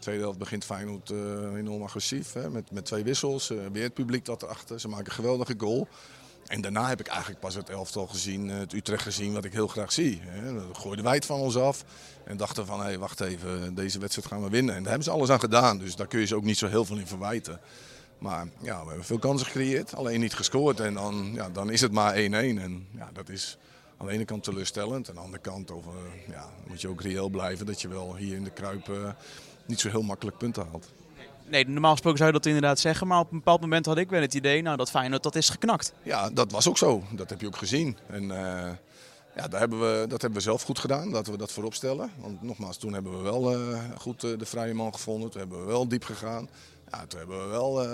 [0.05, 1.17] tweede helft begint Feyenoord eh,
[1.57, 2.33] enorm agressief.
[2.33, 3.49] Hè, met, met twee wissels.
[3.49, 4.79] eh, weer het publiek dat erachter.
[4.79, 5.87] Ze maken een geweldige goal.
[6.47, 9.53] En daarna heb ik eigenlijk pas het elftal gezien, eh, het Utrecht gezien, wat ik
[9.53, 10.21] heel graag zie.
[10.43, 11.83] Dan gooiden wij het van ons af
[12.25, 14.75] en dachten van, hé, hey, wacht even, deze wedstrijd gaan we winnen.
[14.75, 16.67] En daar hebben ze alles aan gedaan, dus daar kun je ze ook niet zo
[16.67, 17.59] heel veel in verwijten.
[18.17, 20.79] Maar ja, we hebben veel kansen gecreëerd, alleen niet gescoord.
[20.79, 22.17] En dan, ja, dan is het maar 1-1.
[22.17, 23.57] En ja, dat is
[23.97, 25.09] aan de ene kant teleurstellend.
[25.09, 25.93] Aan de andere kant over,
[26.27, 29.15] ja, moet je ook reëel blijven dat je wel hier in de Kruip
[29.65, 30.93] niet zo heel makkelijk punten haalt.
[31.47, 33.07] Nee, normaal gesproken zou je dat inderdaad zeggen.
[33.07, 35.49] Maar op een bepaald moment had ik wel het idee, nou, dat Feyenoord dat is
[35.49, 35.93] geknakt.
[36.03, 37.03] Ja, dat was ook zo.
[37.11, 37.97] Dat heb je ook gezien.
[38.07, 38.71] En eh,
[39.35, 42.11] ja, daar hebben we, dat hebben we zelf goed gedaan, dat we dat voorop stellen.
[42.17, 45.29] Want nogmaals, toen hebben we wel eh, goed eh, de vrije man gevonden.
[45.29, 46.49] Toen hebben we wel diep gegaan.
[46.91, 47.87] Ja, toen hebben we wel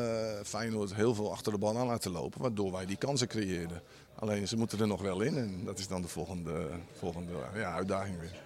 [0.44, 3.82] Feyenoord heel veel achter de bal aan laten lopen, waardoor wij die kansen creëerden.
[4.16, 7.74] Alleen ze moeten er nog wel in en dat is dan de volgende, volgende ja,
[7.74, 8.42] uitdaging weer.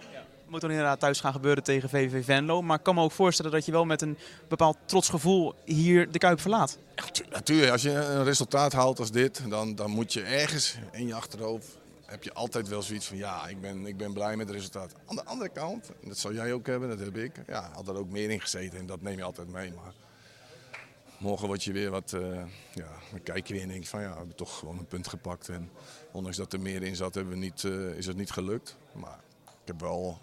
[0.48, 2.62] Moet dan inderdaad thuis gaan gebeuren tegen VVV Venlo.
[2.62, 6.12] Maar ik kan me ook voorstellen dat je wel met een bepaald trots gevoel hier
[6.12, 6.78] de Kuip verlaat.
[7.30, 11.14] Natuurlijk, als je een resultaat haalt als dit, dan, dan moet je ergens in je
[11.14, 14.56] achterhoofd heb je altijd wel zoiets van ja, ik ben, ik ben blij met het
[14.56, 14.96] resultaat.
[15.06, 17.96] Aan de andere kant, dat zal jij ook hebben, dat heb ik, ja, had er
[17.96, 19.74] ook meer in gezeten en dat neem je altijd mee.
[19.74, 19.94] Maar
[21.18, 24.10] morgen word je weer wat, eh, ja, dan kijk je weer en denk van ja,
[24.10, 25.50] we hebben toch gewoon een punt gepakt.
[25.50, 25.70] En
[26.12, 28.78] ondanks dat er meer in zat, hebben we niet, eh, is het niet gelukt.
[28.92, 30.22] Maar ik heb wel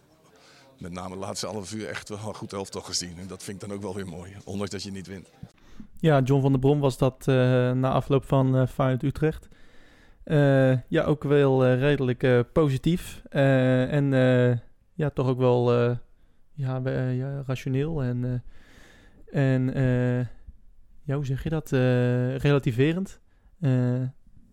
[0.83, 3.18] met name de laatste half uur echt wel een goed elftal gezien.
[3.18, 5.31] En dat vind ik dan ook wel weer mooi, ondanks dat je niet wint.
[5.99, 7.35] Ja, John van der Brom was dat eh,
[7.73, 9.49] na afloop van eh Feyenoord-Utrecht.
[10.25, 13.23] Eh, ja, ook wel redelijk positief.
[13.31, 14.11] En
[14.95, 15.73] ja, toch ook wel
[16.53, 18.03] ja, ja, rationeel.
[18.03, 18.45] En,
[19.31, 19.64] en
[21.03, 21.71] ja, hoe zeg je dat?
[22.42, 23.21] Relativerend.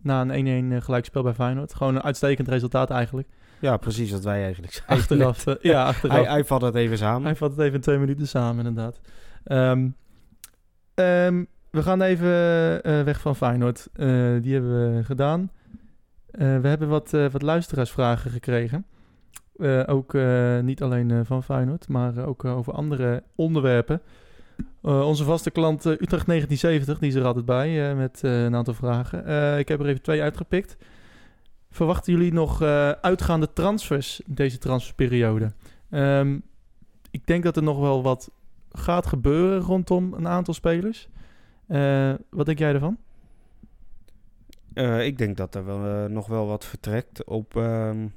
[0.02, 1.74] Na een 1-1 gelijkspel bij Feyenoord.
[1.74, 3.28] Gewoon een uitstekend resultaat eigenlijk.
[3.60, 4.96] Ja, precies wat wij eigenlijk zeiden.
[4.98, 6.16] Achteraf, eh, ja, achteraf.
[6.16, 7.24] Hij, hij vat het even samen.
[7.24, 9.00] Hij vat het even in twee minuten samen, inderdaad.
[9.44, 9.88] Ehm,
[10.94, 12.28] ehm, we gaan even
[12.82, 13.88] eh, weg van Feyenoord.
[13.92, 14.06] Eh,
[14.40, 15.50] die hebben we gedaan.
[16.30, 18.86] We hebben wat, wat luisteraarsvragen gekregen.
[19.86, 20.16] Ook
[20.62, 24.00] niet alleen van Feyenoord, maar ook over andere onderwerpen.
[24.80, 29.18] Onze vaste klant Utrecht 1970, die is er altijd bij met een aantal vragen.
[29.58, 30.76] Ik heb er even twee uitgepikt.
[31.70, 35.52] Verwachten jullie nog eh, uitgaande transfers deze transferperiode?
[35.90, 36.38] Ehm,
[37.10, 38.30] ik denk dat er nog wel wat
[38.70, 41.08] gaat gebeuren rondom een aantal spelers.
[41.66, 42.98] Eh, wat denk jij ervan?
[44.72, 48.08] Eh, ik denk dat er wel, nog wel wat vertrekt op, ehm,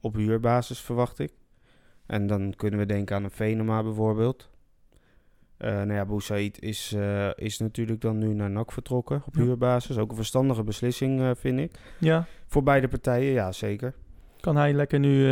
[0.00, 1.32] op huurbasis, verwacht ik.
[2.06, 4.48] En dan kunnen we denken aan een Venema bijvoorbeeld.
[5.58, 9.42] Eh nou ja, Boussaïd is, eh, is natuurlijk dan nu naar NAC vertrokken op Ja.
[9.42, 9.98] huurbasis.
[9.98, 11.72] Ook een verstandige beslissing, eh, vind ik.
[11.98, 13.94] Ja, Voor beide partijen, ja, zeker.
[14.40, 15.22] kan hij lekker nu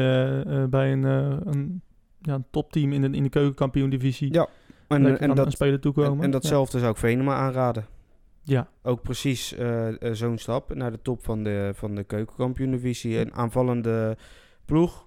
[0.68, 1.82] bij een, een,
[2.20, 4.46] ja, een topteam in de, in de keukenkampioen-divisie Ja,
[4.88, 6.18] En, en, aan een dat, speler toekomen?
[6.18, 7.86] en, en datzelfde zou ik Venema aanraden.
[8.42, 8.68] Ja.
[8.82, 9.54] Ook precies
[10.12, 13.18] zo'n stap naar de top van de, van de keukenkampioen-divisie.
[13.18, 14.16] Een aanvallende
[14.64, 15.05] ploeg.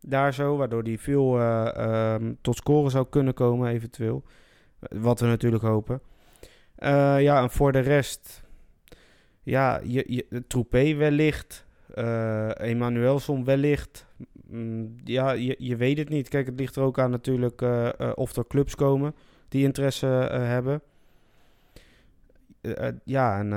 [0.00, 4.22] Daar zo, waardoor die veel eh, ehm, tot scoren zou kunnen komen, eventueel.
[4.78, 6.00] Wat we natuurlijk hopen.
[6.74, 8.42] Eh, ja, en voor de rest...
[9.42, 11.66] Ja, je, je, Troepé wellicht.
[11.94, 14.06] eh Emanuelson wellicht.
[14.46, 16.28] Mm, ja, je, je weet het niet.
[16.28, 17.62] Kijk, het ligt er ook aan natuurlijk
[18.14, 19.14] of er clubs komen
[19.48, 20.82] die interesse hebben.
[23.04, 23.48] Ja, en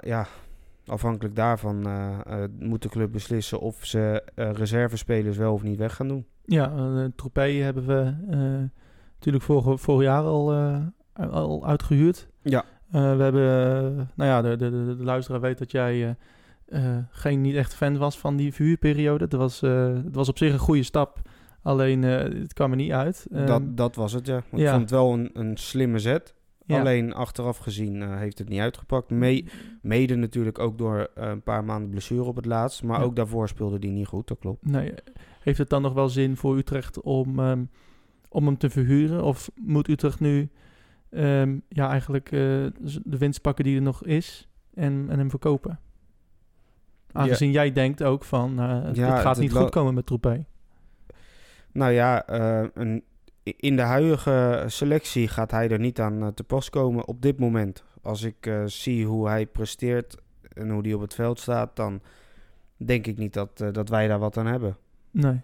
[0.00, 0.26] ja,
[0.86, 5.78] afhankelijk daarvan eh, eh, moet de club beslissen of ze eh, reservespelers wel of niet
[5.78, 6.26] weg gaan doen.
[6.44, 8.14] Ja, uh, Troepé hebben we
[9.14, 10.54] natuurlijk vorig, vorig jaar al,
[11.14, 12.28] al uitgehuurd.
[12.42, 12.64] Ja.
[12.90, 16.16] We hebben, nou ja, de, de, de, de luisteraar weet dat jij
[17.10, 19.24] geen niet echt fan was van die verhuurperiode.
[19.24, 21.20] Het was, het was op zich een goede stap,
[21.62, 23.26] alleen het kwam er niet uit.
[23.30, 24.36] Dat, dat was het, ja.
[24.36, 26.34] Ik vond het wel een, een slimme zet.
[26.72, 26.80] Ja.
[26.80, 29.10] Alleen achteraf gezien eh, heeft het niet uitgepakt.
[29.10, 29.44] Me-
[29.82, 32.82] mede natuurlijk ook door eh, een paar maanden blessure op het laatst.
[32.82, 33.04] Maar Ja.
[33.04, 34.66] ook daarvoor speelde die niet goed, dat klopt.
[34.66, 34.94] Nee,
[35.40, 37.64] heeft het dan nog wel zin voor Utrecht om, ehm,
[38.28, 39.24] om hem te verhuren?
[39.24, 40.50] Of moet Utrecht nu
[41.10, 42.38] ehm, ja, eigenlijk eh,
[43.04, 45.80] de winst pakken die er nog is en, en hem verkopen?
[47.12, 50.44] Aangezien jij denkt ook van, het, het gaat het niet goed komen met Troepé.
[51.72, 52.28] Nou ja,
[52.74, 53.02] een,
[53.42, 57.38] in de huidige selectie gaat hij er niet aan eh, te pas komen op dit
[57.38, 57.84] moment.
[58.02, 60.16] Als ik eh, zie hoe hij presteert
[60.54, 62.00] en hoe hij op het veld staat, dan
[62.76, 64.76] denk ik niet dat, eh, dat wij daar wat aan hebben.
[65.10, 65.40] Nee.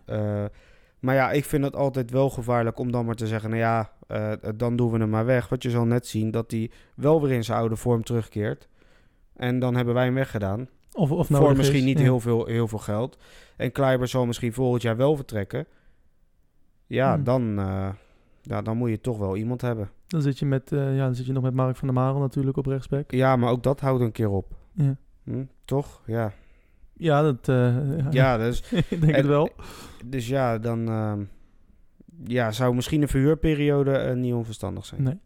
[0.98, 3.92] Maar ja, ik vind het altijd wel gevaarlijk om dan maar te zeggen, nou ja,
[4.56, 5.48] dan doen we hem maar weg.
[5.48, 8.68] Want je zal net zien dat hij wel weer in zijn oude vorm terugkeert.
[9.36, 10.68] En dan hebben wij hem weggedaan.
[10.92, 12.04] Of, of voor misschien is, niet ja.
[12.04, 13.18] heel, veel, heel veel geld.
[13.56, 15.66] En Kleiber zal misschien volgend jaar wel vertrekken.
[16.88, 17.24] Ja, Hmm.
[17.24, 17.88] dan, eh,
[18.42, 19.90] ja, dan moet je toch wel iemand hebben.
[20.06, 22.20] Dan zit je, met, eh, ja, dan zit je nog met Mark van der Marel
[22.20, 23.10] natuurlijk op rechtsback.
[23.10, 24.56] Ja, maar ook dat houdt een keer op.
[24.72, 26.02] Ja, Hm, toch?
[26.06, 26.32] Ja.
[26.94, 27.76] ja dat eh,
[28.10, 29.50] Ja, dus, ik denk en- het wel.
[30.06, 31.24] dus ja, dan ehm,
[32.24, 35.02] ja, zou misschien een verhuurperiode niet onverstandig zijn.
[35.02, 35.18] Nee.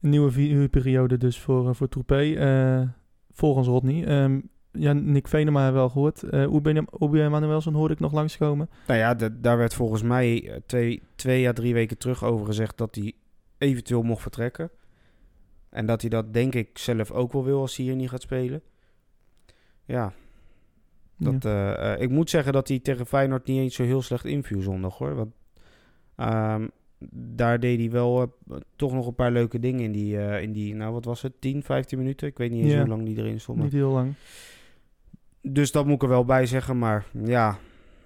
[0.00, 2.92] Een nieuwe verhuurperiode dus voor, voor Troepé.
[3.32, 4.04] volgens Rodney.
[4.06, 4.40] Ehm,
[4.72, 6.22] ja, Nick Venema hebben we al gehoord.
[6.22, 6.52] Uh,
[6.98, 8.68] Obi Emanuelson hoorde ik nog langskomen.
[8.86, 12.46] Nou ja, da- daar werd volgens mij eh, twee, twee à drie weken terug over
[12.46, 13.12] gezegd dat hij
[13.58, 14.70] eventueel mocht vertrekken.
[15.68, 18.22] En dat hij dat denk ik zelf ook wel wil als hij hier niet gaat
[18.22, 18.62] spelen.
[19.84, 20.12] Ja,
[21.16, 21.74] dat, Ja.
[21.76, 24.60] eh, eh, ik moet zeggen dat hij tegen Feyenoord niet eens zo heel slecht inviel
[24.60, 25.14] zondag hoor.
[25.14, 25.32] Want
[26.16, 26.68] ehm,
[27.14, 30.52] daar deed hij wel eh, toch nog een paar leuke dingen in die, eh, in
[30.52, 32.28] die, nou wat was het, 10, 15 minuten?
[32.28, 32.78] Ik weet niet eens Ja.
[32.78, 33.56] hoe lang die erin stond.
[33.58, 34.12] maar- Niet heel lang.
[35.42, 36.78] Dus dat moet ik er wel bij zeggen.
[36.78, 37.58] Maar ja,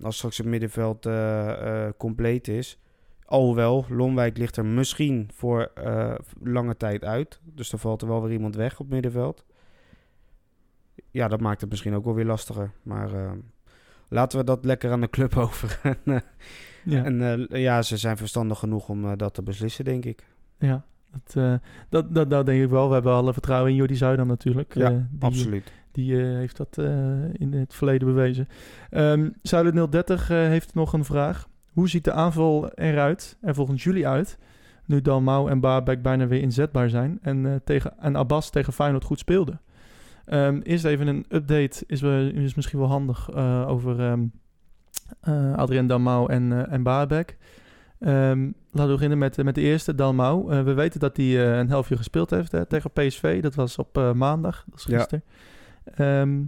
[0.03, 2.79] als straks het middenveld eh, eh, compleet is.
[3.25, 7.41] Alhoewel, Lonwijk ligt er misschien voor eh, lange tijd uit.
[7.45, 9.45] Dus dan valt er wel weer iemand weg op het middenveld.
[11.11, 12.71] Ja, dat maakt het misschien ook wel weer lastiger.
[12.83, 13.11] Maar
[14.09, 15.81] laten we dat lekker aan de club over.
[15.83, 16.23] en
[16.85, 17.05] Ja.
[17.05, 20.25] en, ja, ze zijn verstandig genoeg om dat te beslissen, denk ik.
[20.59, 22.89] Ja, dat, dat, dat, dat denk ik wel.
[22.89, 24.75] We hebben alle vertrouwen in Jordi Zuidam natuurlijk.
[24.75, 25.73] Ja, die, Absoluut.
[25.97, 26.87] Die eh, heeft dat eh,
[27.33, 28.49] in het verleden bewezen.
[28.91, 31.49] Ehm Zuilen 030 eh, heeft nog een vraag.
[31.73, 34.39] Hoe ziet de aanval eruit, er volgens jullie uit,
[34.85, 39.19] nu Dalmau en Baarbek bijna weer inzetbaar zijn en, tegen, en Abbas tegen Feyenoord goed
[39.19, 39.59] speelde?
[40.25, 43.35] Ehm, eerst even een update, is, is misschien wel handig,
[43.67, 44.23] over ehm
[45.21, 47.37] eh, Adrien Dalmau en, eh en Baarbek.
[47.99, 50.65] Ehm, laten we beginnen met, met de eerste, Dalmau.
[50.65, 53.43] We weten dat hij eh, een helftje gespeeld heeft hè, tegen PSV.
[53.43, 55.21] Dat was op maandag, dat is Ja.
[55.95, 56.43] Ehm,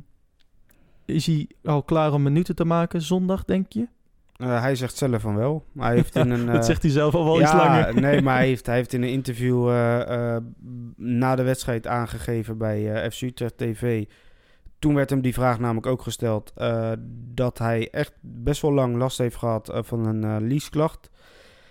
[1.04, 3.88] is hij al klaar om minuten te maken zondag, denk je?
[4.36, 5.64] Eh, hij zegt zelf van wel.
[5.78, 8.00] Hij heeft in een, dat eh, zegt hij zelf al wel iets langer.
[8.00, 10.36] nee, maar hij heeft, hij heeft in een interview eh,
[10.96, 14.04] na de wedstrijd aangegeven bij FC Utrecht TV.
[14.78, 16.52] Toen werd hem die vraag namelijk ook gesteld
[17.34, 21.10] dat hij echt best wel lang last heeft gehad eh, van een liesklacht.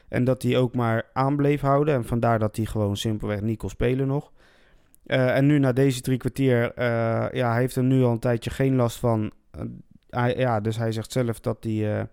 [0.08, 1.94] En dat hij ook maar aan bleef houden.
[1.94, 4.32] En vandaar dat hij gewoon simpelweg niet kon spelen nog.
[5.08, 6.86] Eh, en nu na deze drie kwartier, eh,
[7.32, 9.32] ja, hij heeft er nu al een tijdje geen last van.
[9.52, 9.62] Eh,
[10.10, 12.08] hij, ja, dus hij zegt zelf dat hij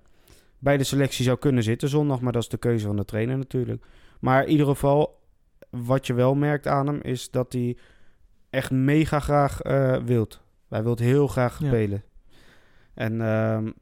[0.59, 2.21] bij de selectie zou kunnen zitten zondag.
[2.21, 3.85] Maar dat is de keuze van de trainer natuurlijk.
[4.21, 5.21] Maar in ieder geval,
[5.71, 7.77] wat je wel merkt aan hem, is dat hij
[8.51, 10.43] echt mega graag eh wilt.
[10.69, 11.67] Hij wil heel graag Ja.
[11.67, 12.03] spelen.
[12.95, 13.73] En ehm, nou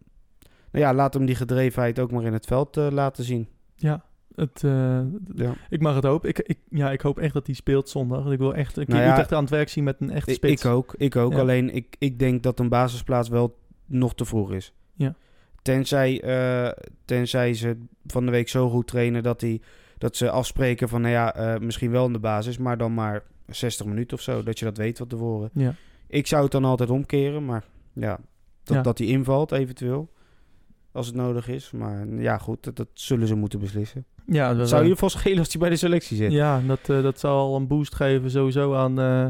[0.85, 3.49] ja, laat hem die gedrevenheid ook maar in het veld laten zien.
[3.77, 5.01] Ja, het, eh,
[5.35, 5.55] Ja.
[5.69, 6.29] ik mag het hopen.
[6.29, 8.31] Ik, ik, ja, ik hoop echt dat hij speelt zondag.
[8.31, 10.33] Ik wil echt een keer Nou ja, Utrecht aan het werk zien met een echte
[10.33, 10.65] spits.
[10.65, 11.33] ik ook, ik ook.
[11.33, 11.39] Ja.
[11.39, 14.73] Alleen ik, ik denk dat een basisplaats wel nog te vroeg is.
[14.95, 15.15] Ja.
[15.63, 19.63] Tenzij, eh, tenzij ze van de week zo goed trainen dat, die,
[19.99, 23.23] dat ze afspreken van, nou ja, eh, misschien wel in de basis, maar dan maar
[23.47, 24.43] 60 minuten of zo.
[24.43, 25.51] Dat je dat weet van tevoren.
[25.53, 25.75] Ja.
[26.07, 28.19] Ik zou het dan altijd omkeren, maar ja,
[28.63, 30.11] dat, dat die invalt eventueel.
[30.93, 31.71] Als het nodig is.
[31.71, 34.05] Maar ja, goed, dat, dat zullen ze moeten beslissen.
[34.27, 36.33] Ja, dat zou in ieder geval schelen als hij bij de selectie zit.
[36.33, 39.27] Ja, dat, eh, dat zal al een boost geven sowieso aan, eh,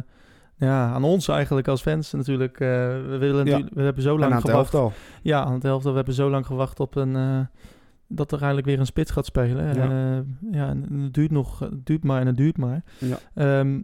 [0.57, 2.61] ja, aan ons eigenlijk als fans natuurlijk.
[2.61, 2.69] Eh,
[3.09, 3.61] we, willen Ja.
[3.75, 4.49] we hebben zo lang gewacht.
[4.57, 4.93] elftal.
[5.23, 5.85] Ja, aan het helft.
[5.85, 7.17] We hebben zo lang gewacht op een...
[7.17, 7.41] eh,
[8.07, 9.75] dat er eigenlijk weer een spits gaat spelen.
[9.75, 10.25] Ja.
[10.51, 12.83] Ja, en het duurt nog, het duurt maar en het duurt maar.
[12.99, 13.19] Ja.
[13.35, 13.81] Ehm,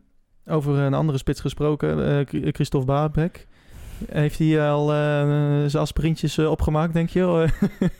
[0.46, 3.46] over een andere spits gesproken, eh, Christophe Baarbek.
[4.10, 4.96] Heeft hij al eh,
[5.66, 7.46] zijn aspirintjes eh, opgemaakt, denk je?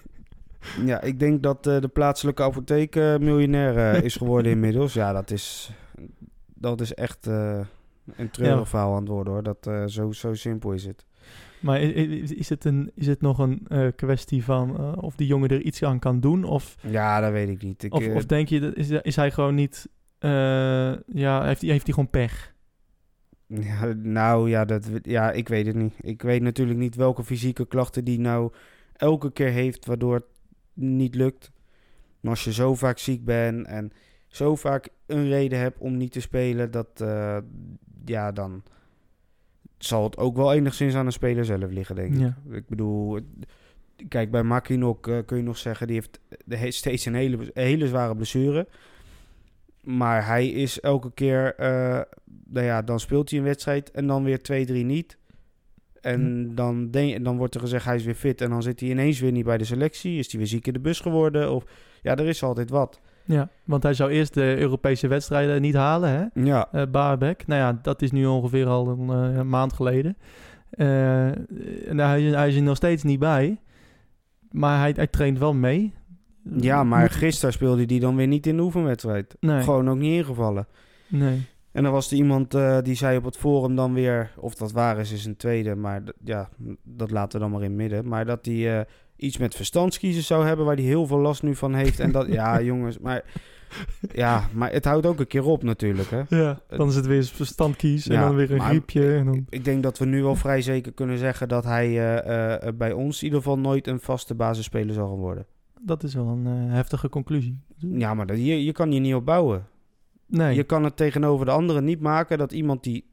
[0.87, 4.93] Ja, ik denk dat eh, de plaatselijke apotheek miljonair is geworden inmiddels.
[4.95, 5.71] Ja, dat is,
[6.55, 8.65] dat is echt een treurig Ja.
[8.65, 9.43] verhaal aan het worden hoor.
[9.43, 11.07] Dat, zo, zo simpel is het.
[11.61, 15.83] maar is het, een, is het nog een kwestie van of die jongen er iets
[15.83, 16.45] aan kan doen?
[16.45, 17.83] Of, Ja, dat weet ik niet.
[17.83, 19.89] Ik, of, of denk je, dat- is, is hij gewoon niet...
[20.19, 22.55] ja, heeft hij, heeft hij gewoon pech?
[23.49, 25.95] Ja, nou ja, dat, ja, ik weet het niet.
[26.01, 28.53] Ik weet natuurlijk niet welke fysieke klachten die nou
[28.93, 30.25] elke keer heeft waardoor het
[30.75, 31.51] niet lukt.
[32.21, 33.93] Maar als je zo vaak ziek bent en
[34.27, 37.39] zo vaak een reden hebt om niet te spelen, dat, eh,
[38.05, 38.63] ja, dan
[39.79, 42.21] zal het ook wel enigszins aan de speler zelf liggen, denk ik.
[42.21, 42.37] Ja.
[42.51, 43.19] Ik bedoel,
[44.09, 47.51] kijk, bij Makinok eh, kun je nog zeggen, die heeft de he- steeds een hele,
[47.55, 48.69] hele zware blessure.
[49.83, 52.01] Maar hij is elke keer, eh,
[52.51, 55.19] nou ja, dan speelt hij een wedstrijd en dan weer twee, drie niet.
[56.01, 58.89] En dan, denk, dan wordt er gezegd hij is weer fit en dan zit hij
[58.89, 60.19] ineens weer niet bij de selectie.
[60.19, 61.53] Is hij weer ziek in de bus geworden?
[61.53, 61.65] Of
[62.03, 63.01] ja, er is altijd wat.
[63.25, 66.43] Ja, want hij zou eerst de Europese wedstrijden niet halen, hè?
[66.45, 67.47] Ja, Baarbek.
[67.47, 70.17] Nou ja, dat is nu ongeveer al een, eh, maand geleden.
[70.71, 71.27] Eh,
[71.89, 73.61] en hij, hij is er nog steeds niet bij.
[74.51, 75.93] Maar hij, hij traint wel mee.
[76.57, 79.37] ja maar gisteren speelde hij dan weer niet in de oefenwedstrijd.
[79.41, 80.67] Nee, Gewoon ook niet ingevallen.
[81.09, 81.47] nee.
[81.73, 84.73] En dan was er iemand eh, die zei op het forum dan weer, of dat
[84.73, 86.49] waar is, is een tweede, maar ja,
[86.83, 88.09] dat laten we dan maar in midden.
[88.09, 88.85] Maar dat hij eh,
[89.17, 92.01] iets met verstandskiezen zou hebben waar hij heel veel last nu van heeft.
[92.01, 93.25] En dat, ja jongens, maar
[94.13, 96.23] ja, maar het houdt ook een keer op natuurlijk hè.
[96.29, 99.17] Ja, dan is het weer verstand kies en Ja, dan weer een griepje.
[99.17, 99.47] En dan...
[99.49, 103.19] Ik denk dat we nu wel vrij zeker kunnen zeggen dat hij eh, bij ons
[103.19, 105.47] in ieder geval nooit een vaste basisspeler zal gaan worden.
[105.81, 107.61] Dat is wel een heftige conclusie.
[107.77, 109.67] Ja, maar dat, je, je kan hier niet op bouwen.
[110.29, 113.05] Nee, Je kan het tegenover de anderen niet maken dat iemand die,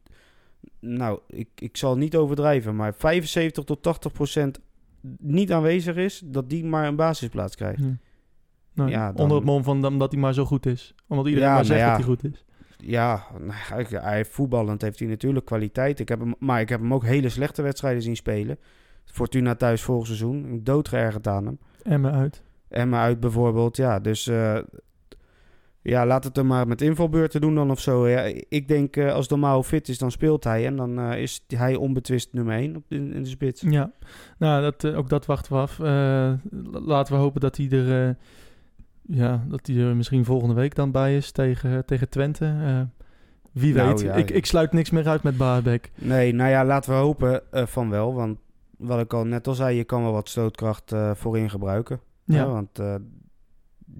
[0.80, 4.60] nou, ik, ik zal niet overdrijven, maar 75 tot 80 procent
[5.20, 7.80] niet aanwezig is, dat die maar een basisplaats krijgt.
[7.80, 7.98] Ja.
[8.74, 10.96] Nou, Ja, dan- Onder het mom van omdat hij maar zo goed is.
[11.08, 11.98] Omdat iedereen Ja, maar nou zegt ja.
[11.98, 12.46] dat hij goed is.
[12.78, 16.00] Ja, nou, hij, hij voetballend heeft hij natuurlijk kwaliteit.
[16.00, 18.58] Ik heb hem, maar ik heb hem ook hele slechte wedstrijden zien spelen.
[19.06, 21.60] Fortuna thuis vorig seizoen, doodgeërgerd aan hem.
[21.84, 22.42] Emmen uit.
[22.68, 24.00] Emma uit bijvoorbeeld, ja.
[24.00, 24.58] Dus eh,
[25.88, 28.08] ja, laat het er maar met invalbeurten doen dan of zo.
[28.08, 30.66] Ja, ik denk eh, als Domao fit is, dan speelt hij.
[30.66, 33.62] En dan eh, is hij onbetwist nummer 1 op in, in de spits.
[33.62, 33.92] Ja,
[34.38, 35.78] nou, dat, eh, ook dat wachten we af.
[35.78, 36.38] La-
[36.82, 38.18] laten we hopen dat hij er,
[39.02, 42.88] ja, dat hij er misschien volgende week dan bij is tegen, tegen Twente.
[43.52, 44.02] Wie Nou, weet.
[44.02, 44.36] ja, ik, ja.
[44.36, 45.92] ik sluit niks meer uit met Baarbek.
[45.96, 48.14] Nee, nou ja, laten we hopen van wel.
[48.14, 48.38] Want
[48.78, 52.00] wat ik al net al zei, je kan wel wat stootkracht voorin gebruiken.
[52.24, 52.80] Ja, Ja, want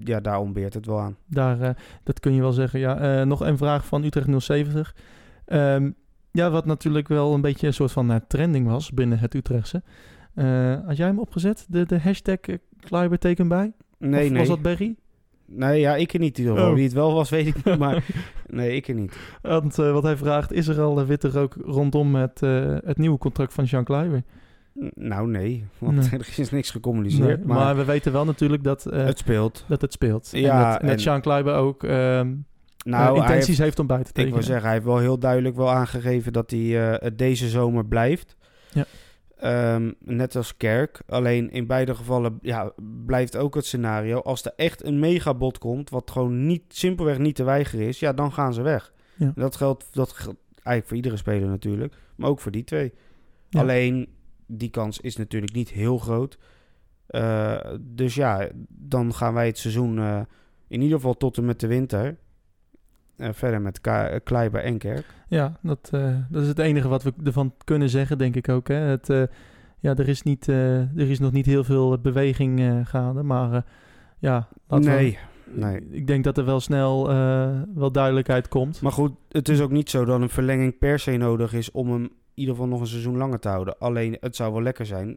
[0.04, 1.16] ja, daar ontbeert het wel aan.
[1.26, 1.70] daar, eh,
[2.02, 2.80] dat kun je wel zeggen.
[2.80, 4.94] Ja, eh, nog een vraag van Utrecht 070.
[5.44, 5.90] Ehm,
[6.30, 9.82] ja, wat natuurlijk wel een beetje een soort van eh, trending was binnen het Utrechtse.
[10.86, 12.38] Had jij hem opgezet, de, de hashtag
[12.80, 13.72] Kleiber teken bij?
[13.98, 14.38] Nee, of nee.
[14.38, 14.96] was dat Berry?
[15.46, 16.48] Nee, ja, ik er niet.
[16.48, 16.72] Oh.
[16.72, 17.78] Wie het wel was, weet ik niet.
[17.78, 18.04] Maar
[18.46, 19.18] nee, ik er niet.
[19.42, 22.40] Want wat hij vraagt, is er al witte rook rondom het,
[22.84, 24.22] het nieuwe contract van Jean Kluiber?
[24.94, 25.64] Nou, nee.
[25.78, 26.20] Want Nee.
[26.20, 27.38] er is niks gecommuniceerd.
[27.38, 29.64] Nee, maar, maar, we weten wel natuurlijk dat, eh, het speelt.
[29.68, 30.28] dat het speelt.
[30.32, 32.34] Ja, en dat, en dat en- Jean Kluiber ook ehm,
[32.84, 34.34] Nou, eh, intenties heeft- heeft, om bij te Ik tekenen.
[34.34, 38.36] wil zeggen, hij heeft wel heel duidelijk wel aangegeven dat hij het deze zomer blijft.
[38.72, 38.84] Ja.
[39.36, 41.02] Ehm, net als Kerk.
[41.06, 42.72] Alleen in beide gevallen ja,
[43.06, 44.18] blijft ook het scenario.
[44.20, 48.12] Als er echt een megabod komt, wat gewoon niet, simpelweg niet te weigeren is, ja,
[48.12, 48.92] dan gaan ze weg.
[49.16, 49.32] Ja.
[49.34, 52.92] Dat geldt dat geldt eigenlijk voor iedere speler natuurlijk, maar ook voor die twee.
[53.48, 53.60] Ja.
[53.60, 54.08] Alleen
[54.46, 56.38] die kans is natuurlijk niet heel groot.
[57.06, 60.20] Eh, dus ja, dan gaan wij het seizoen eh,
[60.68, 62.16] in ieder geval tot en met de winter.
[63.16, 65.04] eh, verder met Ka- Kleiber en Kerk.
[65.28, 65.88] Ja, dat,
[66.30, 68.68] dat is het enige wat we ervan kunnen zeggen, denk ik ook.
[68.68, 68.74] Hè.
[68.74, 69.06] Het,
[69.78, 73.64] ja, er, is niet, er is nog niet heel veel beweging gaande, maar
[74.18, 75.88] ja, we- nee, nee.
[75.90, 77.06] ik denk dat er wel snel
[77.74, 78.80] wel duidelijkheid komt.
[78.80, 81.90] Maar goed, het is ook niet zo dat een verlenging per se nodig is om
[81.92, 82.08] hem
[82.40, 83.78] ieder geval nog een seizoen langer te houden.
[83.78, 85.16] Alleen het zou wel lekker zijn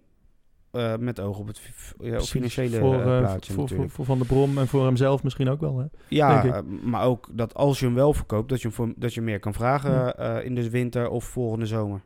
[0.72, 1.62] eh, met oog op het
[2.00, 3.92] ja, op financiële voor, eh, eh, plaatje voor, voor, natuurlijk.
[3.92, 5.78] voor Van der Brom en voor hemzelf misschien ook wel.
[5.78, 5.86] Hè?
[6.08, 9.14] ja, eh, maar ook dat als je hem wel verkoopt, dat je, hem voor, dat
[9.14, 10.14] je meer kan vragen Ja.
[10.16, 12.02] eh, in de winter of volgende zomer.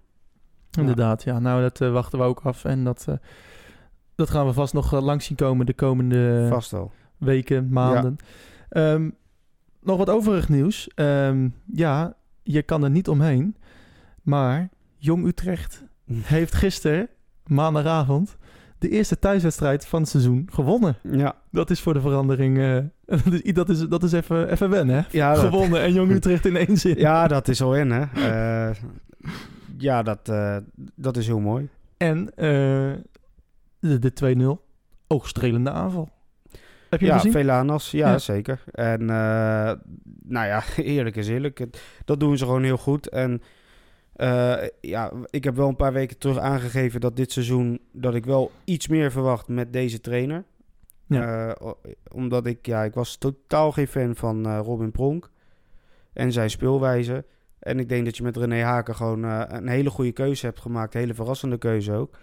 [0.80, 1.40] Inderdaad, ja.
[1.40, 2.66] Nou, dat eh, wachten we ook af.
[2.66, 3.16] En dat, eh,
[4.16, 6.74] dat gaan we vast nog eh, langs zien komen de komende Vast
[7.18, 8.16] weken, maanden.
[8.70, 9.10] Ehm,
[9.82, 10.88] nog wat overig nieuws.
[10.96, 13.56] Ehm, ja, je kan er niet omheen.
[14.22, 14.70] Maar
[15.04, 17.10] Jong Utrecht heeft gisteren,
[17.46, 18.38] maandagavond,
[18.78, 20.96] de eerste thuiswedstrijd van het seizoen gewonnen.
[21.12, 22.58] Ja, Dat is voor de verandering.
[22.58, 22.78] eh,
[23.26, 25.02] dat is, dat is, dat is even, even wennen, hè?
[25.12, 26.98] ja, dat, gewonnen en Jong Utrecht in één zin.
[27.10, 28.02] ja dat is al in, hè.
[28.70, 28.76] Eh,
[29.78, 30.58] ja, dat, eh,
[30.96, 31.70] dat is heel mooi.
[31.98, 32.26] En
[33.80, 34.14] de, de
[34.60, 34.72] 2-0.
[35.08, 36.10] Oogstrelende aanval.
[36.90, 37.32] Heb je ja, gezien?
[37.32, 38.18] Velanas, ja, Ja.
[38.18, 38.64] zeker.
[38.72, 41.64] En nou ja, eerlijk is eerlijk.
[42.06, 43.10] Dat doen ze gewoon heel goed.
[43.10, 43.42] En
[44.14, 47.80] eh, ja, ik heb wel een paar weken terug aangegeven dat dit seizoen...
[47.92, 50.44] dat ik wel iets meer verwacht met deze trainer.
[51.08, 51.48] Ja.
[51.48, 51.72] Eh,
[52.14, 55.30] omdat ik, ja, ik was totaal geen fan van eh, Robin Pronk
[56.14, 57.26] en zijn speelwijze.
[57.60, 60.94] En ik denk dat je met René Haken gewoon een hele goede keuze hebt gemaakt.
[60.94, 62.18] Een hele verrassende keuze ook.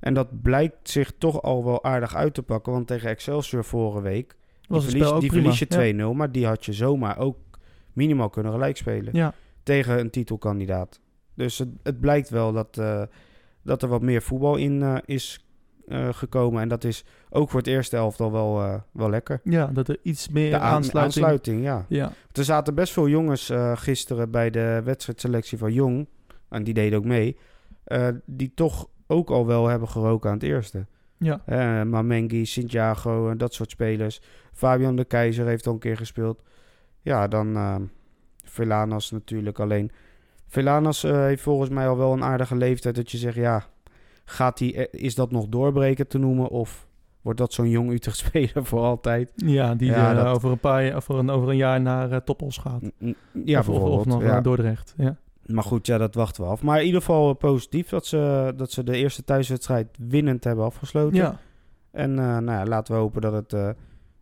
[0.00, 2.72] En dat blijkt zich toch al wel aardig uit te pakken.
[2.72, 4.36] Want tegen Excelsior vorige week, die
[4.68, 6.16] Was het verlies, die verlies je 2-0.
[6.16, 7.36] Maar die had je zomaar ook
[7.92, 9.16] minimaal kunnen gelijk spelen.
[9.16, 9.34] Ja.
[9.62, 11.00] Tegen een titelkandidaat.
[11.34, 13.02] Dus het, het blijkt wel dat, eh,
[13.62, 15.46] dat er wat meer voetbal in eh, is
[15.88, 16.62] eh, gekomen.
[16.62, 19.40] En dat is ook voor het eerste elftal wel, wel lekker.
[19.44, 21.24] ja, dat er iets meer aan- aansluiting...
[21.24, 21.86] aansluiting, ja.
[21.88, 26.08] Ja, Er zaten best veel jongens gisteren bij de wedstrijdselectie van Jong.
[26.48, 27.36] En die deden ook mee.
[28.24, 30.86] die toch ook al wel hebben geroken aan het eerste.
[31.18, 31.42] ja.
[31.46, 34.20] Eh Mamengi, Santiago en dat soort spelers.
[34.52, 36.42] Fabian de Keizer heeft al een keer gespeeld.
[37.00, 37.56] Ja, dan
[38.44, 39.90] Velanas natuurlijk alleen.
[40.52, 43.64] Velanas eh, heeft volgens mij al wel een aardige leeftijd dat je zegt, ja,
[44.24, 46.86] gaat die, eh, is dat nog doorbreken te noemen of
[47.22, 49.32] wordt dat zo'n jong Utrecht speler voor altijd?
[49.36, 52.10] ja die Ja, eh, dat- over, een paar, jaar- over, een, over een jaar naar
[52.10, 52.80] uh, Toppels gaat.
[53.00, 53.98] Ja, of, of, bijvoorbeeld.
[53.98, 54.26] of nog ja.
[54.28, 54.94] naar Dordrecht.
[54.96, 55.16] Ja.
[55.46, 56.62] Maar goed, ja, dat wachten we af.
[56.62, 61.16] Maar in ieder geval positief dat ze, dat ze de eerste thuiswedstrijd winnend hebben afgesloten.
[61.16, 61.38] ja,
[61.90, 63.52] En nou ja, laten we hopen dat het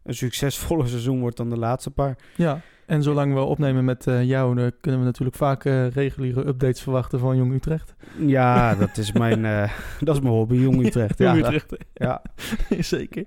[0.02, 2.18] een succesvoller seizoen wordt dan de laatste paar.
[2.36, 2.60] ja.
[2.90, 6.82] En zolang we opnemen met eh, jou, dan kunnen we natuurlijk vaak eh, reguliere updates
[6.82, 7.94] verwachten van Jong Utrecht.
[8.18, 9.70] Ja, dat is mijn, eh,
[10.00, 11.18] dat is mijn hobby, Jong Utrecht.
[11.18, 12.22] Ja, Jong Utrecht, ja.
[12.96, 13.24] zeker.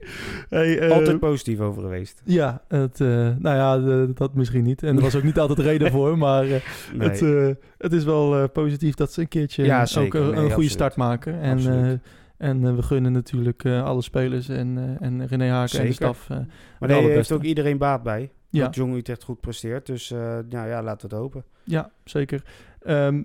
[0.50, 2.22] Hey, altijd positief over geweest.
[2.26, 4.84] Ja, het, nou ja, dat misschien niet.
[4.84, 7.10] En er was ook niet altijd reden voor, maar Nee.
[7.10, 7.20] het,
[7.78, 10.72] het is wel positief dat ze een keertje Ja, ook een, Nee, een goede absoluut.
[10.72, 11.42] start maken.
[11.42, 12.02] En,
[12.38, 16.28] en we gunnen natuurlijk alle spelers en, en René Haken en de staf.
[16.80, 18.32] Maar daar heeft ook iedereen baat bij.
[18.54, 18.66] Ja.
[18.66, 19.86] Dat Jong Utrecht goed presteert.
[19.86, 21.44] Dus eh, nou ja, laten we het hopen.
[21.64, 22.44] Ja, zeker.
[22.82, 23.24] Ehm,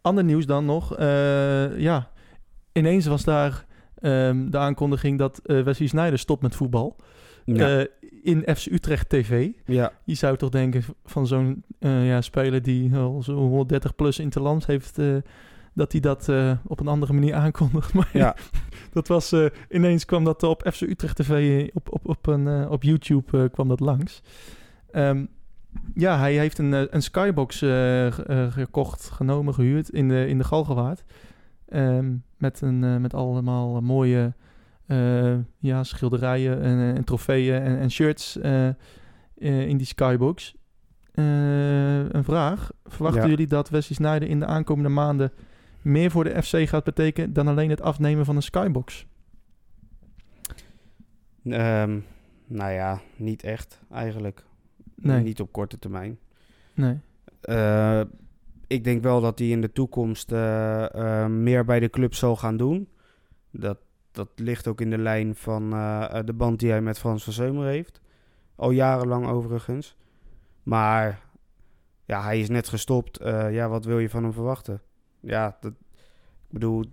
[0.00, 0.96] ander nieuws dan nog.
[0.96, 2.10] Eh, ja,
[2.72, 6.96] ineens was daar ehm, de aankondiging dat eh Wesley Sneijder stopt met voetbal.
[7.44, 7.86] Ja.
[8.22, 9.48] In FC Utrecht TV.
[9.64, 9.92] ja.
[10.04, 14.98] Je zou toch denken van zo'n ja, speler die al zo'n 130 plus interlands heeft,
[14.98, 15.16] eh,
[15.74, 16.28] dat hij dat
[16.66, 17.92] op een andere manier aankondigt.
[17.94, 18.36] Maar Ja.
[18.92, 19.34] dat was
[19.70, 23.80] ineens kwam dat op FC Utrecht TV op, op, op, een, op YouTube kwam dat
[23.80, 24.22] langs.
[24.90, 25.24] Ehm,
[25.94, 30.38] ja, hij heeft een, eh, een skybox eh, eh, gekocht, genomen, gehuurd in de, in
[30.38, 31.04] de Galgenwaard.
[31.68, 34.34] Ehm, met, een, met allemaal mooie
[35.58, 38.36] ja, schilderijen en, en trofeeën en, en shirts
[39.34, 40.54] in die skybox.
[41.14, 42.70] Een vraag.
[42.84, 43.28] Verwachten Ja.
[43.28, 45.32] jullie dat Wesley Sneijder in de aankomende maanden
[45.82, 49.06] meer voor de FC gaat betekenen dan alleen het afnemen van een skybox?
[51.44, 51.98] Ehm,
[52.46, 54.44] Nou ja, niet echt eigenlijk.
[55.00, 55.22] Nee.
[55.22, 56.18] Niet op korte termijn.
[56.74, 56.98] Nee.
[57.40, 58.00] Eh,
[58.66, 62.36] ik denk wel dat hij in de toekomst eh, eh, meer bij de club zal
[62.36, 62.88] gaan doen.
[63.50, 63.78] Dat,
[64.10, 65.70] dat ligt ook in de lijn van
[66.24, 68.00] de band die hij met Frans van Zeumer heeft.
[68.56, 69.96] Al jarenlang overigens.
[70.62, 71.20] Maar
[72.04, 73.18] ja, hij is net gestopt.
[73.50, 74.80] Ja, wat wil je van hem verwachten?
[75.20, 75.78] Ja, dat, ik
[76.50, 76.84] bedoel,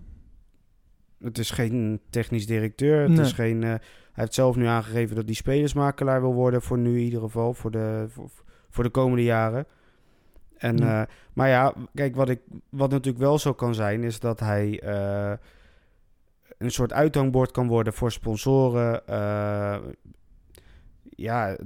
[1.20, 3.02] het is geen technisch directeur.
[3.02, 3.20] Het Nee.
[3.26, 3.80] is geen,
[4.16, 6.62] heeft zelf nu aangegeven dat hij spelersmakelaar wil worden.
[6.62, 8.30] Voor nu in ieder geval, voor de, voor,
[8.70, 9.66] voor de komende jaren.
[10.58, 11.02] En, Ja.
[11.02, 12.40] eh, maar ja, kijk, wat, ik,
[12.70, 15.34] wat natuurlijk wel zo kan zijn, is dat hij eh,
[16.58, 19.08] een soort uithangbord kan worden voor sponsoren.
[19.08, 19.78] eh,
[21.18, 21.58] ja,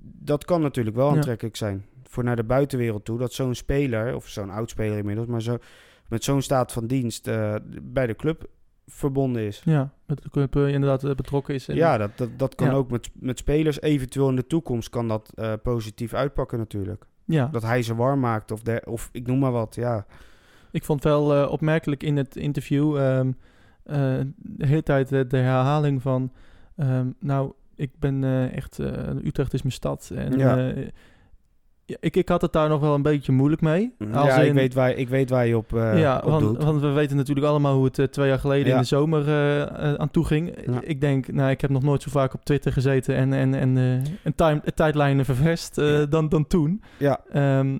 [0.00, 1.14] dat kan natuurlijk wel Ja.
[1.16, 1.84] aantrekkelijk zijn.
[2.04, 5.58] Voor naar de buitenwereld toe, dat zo'n speler, of zo'n oud-speler inmiddels, maar zo,
[6.08, 7.24] met zo'n staat van dienst
[7.82, 8.48] bij de club
[8.90, 9.62] verbonden is.
[9.64, 11.66] Ja, met de club eh, inderdaad eh, betrokken is.
[11.66, 12.72] Ja, dat, dat, dat kan Ja.
[12.72, 13.80] ook met, met spelers.
[13.80, 17.04] Eventueel in de toekomst kan dat eh, positief uitpakken natuurlijk.
[17.24, 17.46] ja.
[17.52, 20.06] Dat hij ze warm maakt of, de, of ik noem maar wat, ja.
[20.72, 23.32] Ik vond wel eh, opmerkelijk in het interview ehm,
[23.82, 23.96] eh,
[24.36, 26.32] de hele tijd eh, de herhaling van...
[26.76, 28.78] ehm, nou, ik ben eh, echt...
[28.78, 30.10] eh, Utrecht is mijn stad.
[30.14, 30.72] En, Ja.
[31.90, 33.94] Ja, ik, ik had het daar nog wel een beetje moeilijk mee.
[34.12, 36.62] Als ja, ik, weet waar, ik weet waar je op, eh ja, op want, doet.
[36.62, 38.74] want we weten natuurlijk allemaal hoe het eh, twee jaar geleden Ja.
[38.74, 40.54] in de zomer eh, aan toe ging.
[40.66, 40.80] Ja.
[40.82, 43.76] Ik denk, nou, ik heb nog nooit zo vaak op Twitter gezeten en, en, en
[43.76, 46.06] eh, een time, tijdlijnen ververst eh, Ja.
[46.06, 46.82] dan, dan toen.
[46.98, 47.78] Ja, Ehm,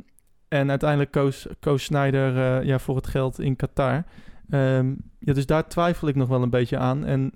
[0.48, 4.04] en uiteindelijk koos, koos Snyder eh, ja, voor het geld in Qatar.
[4.50, 4.88] Ehm,
[5.18, 7.04] ja, dus daar twijfel ik nog wel een beetje aan.
[7.04, 7.32] En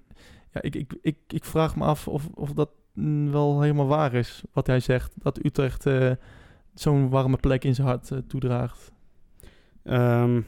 [0.53, 4.15] ja, ik, ik, ik, ik vraag me af of, of dat mm, wel helemaal waar
[4.15, 5.13] is, wat hij zegt.
[5.23, 6.11] Dat Utrecht eh,
[6.75, 8.93] zo'n warme plek in zijn hart eh, toedraagt.
[9.83, 10.41] Ehm,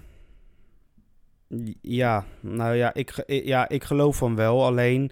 [1.80, 4.64] ja, nou ja ik, ja, ik geloof van wel.
[4.64, 5.10] Alleen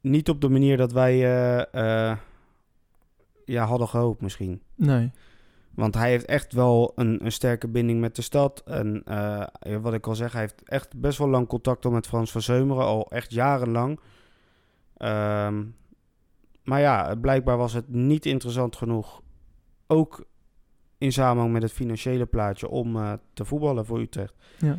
[0.00, 2.16] niet op de manier dat wij eh, eh,
[3.44, 4.62] ja, hadden gehoopt misschien.
[4.74, 5.10] Nee.
[5.74, 8.62] Want hij heeft echt wel een, een sterke binding met de stad.
[8.64, 9.02] En
[9.80, 12.42] wat ik al zeg, hij heeft echt best wel lang contact al met Frans van
[12.42, 12.84] Zeumeren.
[12.84, 14.00] Al echt jarenlang.
[14.96, 15.64] Ehm,
[16.64, 19.22] maar ja, blijkbaar was het niet interessant genoeg.
[19.86, 20.26] Ook
[20.98, 24.34] in samenhang met het financiële plaatje om eh, te voetballen voor Utrecht.
[24.58, 24.76] Ja.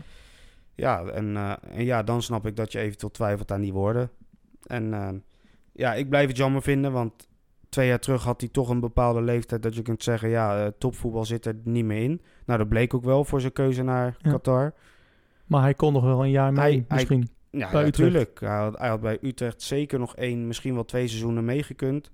[0.76, 4.10] Ja, en, eh, en ja, dan snap ik dat je eventueel twijfelt aan die woorden.
[4.66, 5.10] En eh,
[5.72, 7.28] ja, ik blijf het jammer vinden, want
[7.70, 11.26] twee jaar terug had hij toch een bepaalde leeftijd dat je kunt zeggen, ja, topvoetbal
[11.26, 12.22] zit er niet meer in.
[12.46, 14.32] Nou, dat bleek ook wel voor zijn keuze naar Ja.
[14.32, 14.74] Qatar.
[15.46, 17.30] Maar hij kon nog wel een jaar mee, Hij- hij- misschien.
[17.50, 17.98] Ja, Bij Utrecht.
[17.98, 18.40] natuurlijk.
[18.40, 22.12] Hij had, hij had bij Utrecht zeker nog één, misschien wel twee seizoenen meegekund.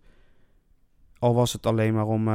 [1.19, 2.27] Al was het alleen maar om,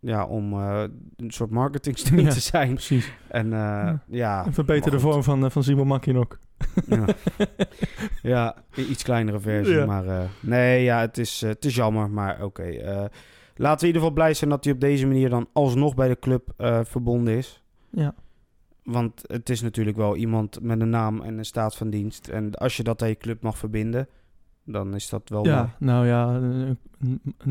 [0.00, 0.82] ja, om eh,
[1.16, 2.30] een soort marketingsteam Ja.
[2.30, 2.72] te zijn.
[2.74, 3.12] Precies.
[3.28, 4.00] En eh, Ja.
[4.06, 6.38] ja, Een verbeterde vorm van, eh, van Simon Makinok.
[6.86, 7.04] Ja.
[8.22, 9.74] ja, iets kleinere versie.
[9.74, 9.86] Ja.
[9.86, 12.10] Maar eh, nee, ja, het is, het is jammer.
[12.10, 12.62] Maar oké.
[12.62, 13.04] eh,
[13.54, 16.08] laten we in ieder geval blij zijn dat hij op deze manier dan alsnog bij
[16.08, 17.62] de club eh, verbonden is.
[17.90, 18.14] Ja.
[18.82, 22.28] Want het is natuurlijk wel iemand met een naam en een staat van dienst.
[22.28, 24.08] En als je dat aan je club mag verbinden,
[24.66, 25.68] dan is dat wel Ja, mooi.
[25.78, 26.40] nou ja,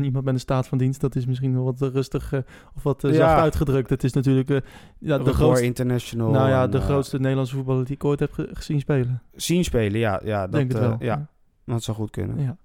[0.02, 2.40] iemand met een staat van dienst, dat is misschien wel wat rustig eh,
[2.76, 3.12] of wat Ja.
[3.12, 3.90] zacht uitgedrukt.
[3.90, 4.56] Het is natuurlijk eh,
[4.98, 6.30] ja, de, grootste, International.
[6.30, 9.22] nou ja, en, de grootste Nederlandse voetballer die ik ooit heb ge- gezien spelen.
[9.34, 10.20] zien spelen, ja.
[10.24, 10.96] ja dat, Denk het wel.
[10.98, 11.26] ja,
[11.64, 12.38] dat zou goed kunnen.
[12.40, 12.56] Ja.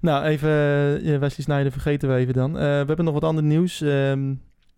[0.00, 0.48] Nou, even
[1.20, 2.52] Wesley Sneijder vergeten we even dan.
[2.52, 3.80] We hebben nog wat ander nieuws.
[3.80, 4.34] ehm,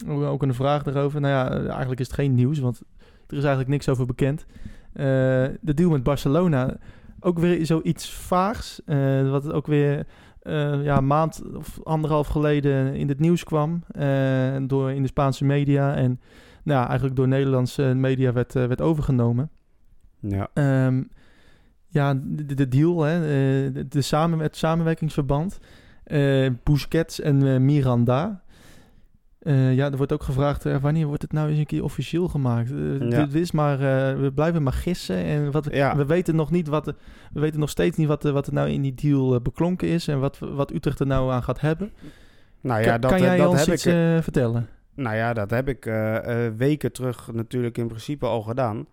[0.09, 1.21] ook- een vraag daarover.
[1.21, 2.81] Nou ja, eigenlijk is het geen nieuws, want
[3.27, 4.47] er is eigenlijk niks over bekend.
[4.93, 6.77] De deal met Barcelona,
[7.21, 8.81] ook weer zoiets vaags.
[8.85, 10.07] eh, wat ook weer
[10.41, 13.83] eh, ja, een maand of anderhalf geleden in het nieuws kwam.
[13.89, 15.95] eh, door in de Spaanse media.
[15.95, 16.21] En
[16.65, 19.51] nou, ja, eigenlijk door Nederlandse media werd, werd overgenomen.
[20.21, 20.49] Ja.
[20.55, 21.03] Ehm,
[21.89, 23.21] ja, de, de deal, hè,
[23.73, 25.59] de, de samen, het samenwerkingsverband.
[26.63, 28.43] Busquets en Miranda.
[29.41, 32.29] Eh, ja, er wordt ook gevraagd, eh, wanneer wordt het nou eens een keer officieel
[32.29, 32.71] gemaakt?
[32.71, 33.25] Eh, Ja.
[33.25, 33.79] Dit is maar,
[34.21, 35.17] we blijven maar gissen.
[35.17, 35.97] En wat, Ja.
[35.97, 36.87] we weten nog niet wat,
[37.33, 40.09] we weten nog steeds niet wat, er- wat er nou in die deal beklonken is
[40.09, 41.93] en wat, wat Utrecht er nou aan gaat hebben.
[42.61, 44.23] Nou ja, Kan- dat, kan jij dat ons heb iets ik.
[44.23, 44.69] vertellen?
[44.95, 45.85] Nou ja, dat heb ik
[46.57, 48.87] weken terug natuurlijk in principe al gedaan.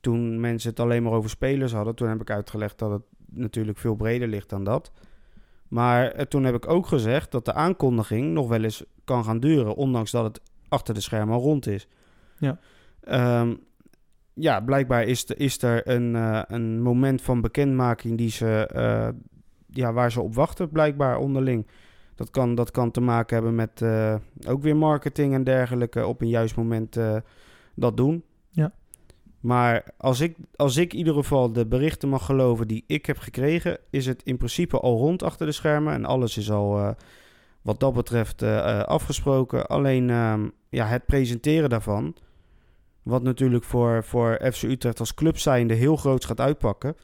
[0.00, 3.78] Toen mensen het alleen maar over spelers hadden, toen heb ik uitgelegd dat het natuurlijk
[3.78, 4.92] veel breder ligt dan dat.
[5.68, 9.40] Maar eh, toen heb ik ook gezegd dat de aankondiging nog wel eens kan gaan
[9.40, 11.88] duren, ondanks dat het achter de schermen al rond is.
[12.38, 12.58] Ja.
[13.00, 13.54] Ehm,
[14.34, 19.08] ja, blijkbaar is, er- is er een, eh, een moment van bekendmaking die ze, eh,
[19.66, 21.66] ja, waar ze op wachten, blijkbaar onderling.
[22.14, 23.82] Dat kan, dat kan te maken hebben met
[24.48, 26.96] ook weer marketing en dergelijke op een juist moment
[27.74, 28.22] dat doen.
[28.50, 28.72] Ja.
[29.48, 33.18] Maar als ik, als ik in ieder geval de berichten mag geloven die ik heb
[33.18, 35.92] gekregen, is het in principe al rond achter de schermen.
[35.92, 36.90] En alles is al eh,
[37.62, 39.66] wat dat betreft eh, eh, afgesproken.
[39.66, 42.14] Alleen ehm, ja, het presenteren daarvan,
[43.02, 46.94] wat natuurlijk voor, voor FC Utrecht als club zijnde heel groot gaat uitpakken.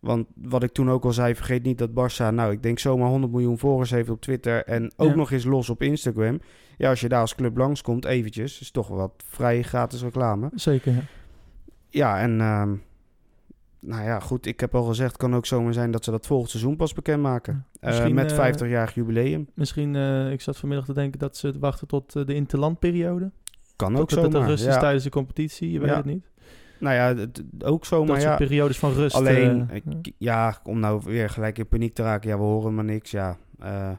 [0.00, 3.08] Want wat ik toen ook al zei, vergeet niet dat Barça, nou ik denk zomaar
[3.08, 5.14] 100 miljoen volgers heeft op Twitter en ook Ja.
[5.14, 6.40] nog eens los op Instagram.
[6.76, 10.50] Ja, als je daar als club langskomt, eventjes, is toch wat vrij gratis reclame.
[10.54, 10.92] Zeker.
[10.92, 11.02] ja.
[11.94, 12.74] Ja, en ehm,
[13.80, 16.26] nou ja, goed, ik heb al gezegd, het kan ook zomaar zijn dat ze dat
[16.26, 17.66] volgend seizoen pas bekendmaken.
[17.80, 19.48] Eh Misschien, met eh, 50-jarig jubileum.
[19.54, 23.30] Misschien, eh, ik zat vanmiddag te denken dat ze wachten tot eh, de interlandperiode.
[23.76, 24.48] Kan ook dat het er zomaar.
[24.48, 24.80] rust is ja.
[24.80, 25.96] tijdens de competitie, je weet Ja.
[25.96, 26.30] het niet.
[26.78, 28.46] Nou ja, het- ook zomaar, dat soort ja.
[28.46, 29.16] periodes van rust.
[29.16, 30.12] Alleen, eh, ja.
[30.18, 32.28] ja, om nou weer gelijk in paniek te raken.
[32.30, 33.10] Ja, we horen maar niks.
[33.10, 33.90] Ja, Eh,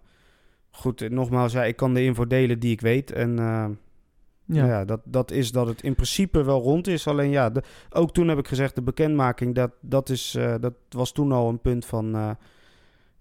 [0.72, 3.12] goed, eh, nogmaals, ja, ik kan de info delen die ik weet.
[3.12, 3.66] En eh,
[4.46, 4.66] ja.
[4.66, 4.86] ja.
[4.86, 7.08] dat, dat is dat het in principe wel rond is.
[7.08, 10.74] Alleen ja, de, ook toen heb ik gezegd, de bekendmaking, dat, dat, is, eh, dat
[10.90, 12.16] was toen al een punt van...
[12.16, 12.30] eh,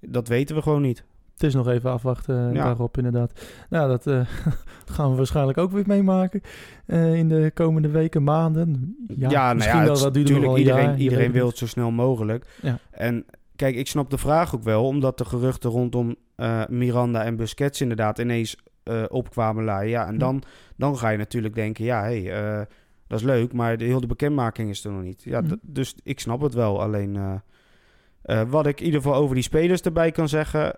[0.00, 1.04] dat weten we gewoon niet.
[1.32, 2.64] Het is nog even afwachten eh, Ja.
[2.64, 3.46] daarop inderdaad.
[3.70, 4.02] Nou, dat
[4.94, 6.40] gaan we waarschijnlijk ook weer meemaken
[7.14, 8.96] in de komende weken, maanden.
[9.16, 11.90] Ja, nou misschien wel, dat duurt nog wel iedereen, jaar, iedereen wil het zo snel
[11.90, 12.58] mogelijk.
[12.62, 12.78] Ja.
[12.90, 13.24] En
[13.56, 16.16] kijk, ik snap de vraag ook wel, omdat de geruchten rondom
[16.68, 19.91] Miranda en Busquets inderdaad ineens eh, opkwamen laaien.
[19.91, 20.18] Ja, en Ja.
[20.18, 20.43] dan,
[20.76, 22.66] dan ga je natuurlijk denken, ja, hé, hey, eh,
[23.07, 25.22] dat is leuk, maar de hele bekendmaking is er nog niet.
[25.22, 26.82] Ja, d- dus ik snap het wel.
[26.82, 27.16] Alleen,
[28.22, 30.74] eh, wat ik in ieder geval over die spelers erbij kan zeggen,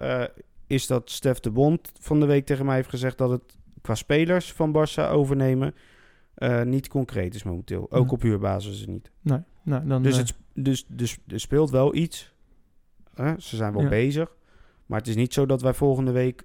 [0.67, 3.95] is dat Stef de Bond van de week tegen mij heeft gezegd dat het qua
[3.95, 5.75] spelers van Barça overnemen
[6.65, 7.87] niet concreet is momenteel.
[7.91, 8.13] Ook Ja.
[8.13, 9.11] op huurbasis is het niet.
[9.21, 12.35] Nee, nou, dan, Dus, het, dus, dus er speelt wel iets.
[13.39, 13.89] Ze zijn wel Ja.
[13.89, 14.37] bezig.
[14.87, 16.43] Maar het is niet zo dat wij volgende week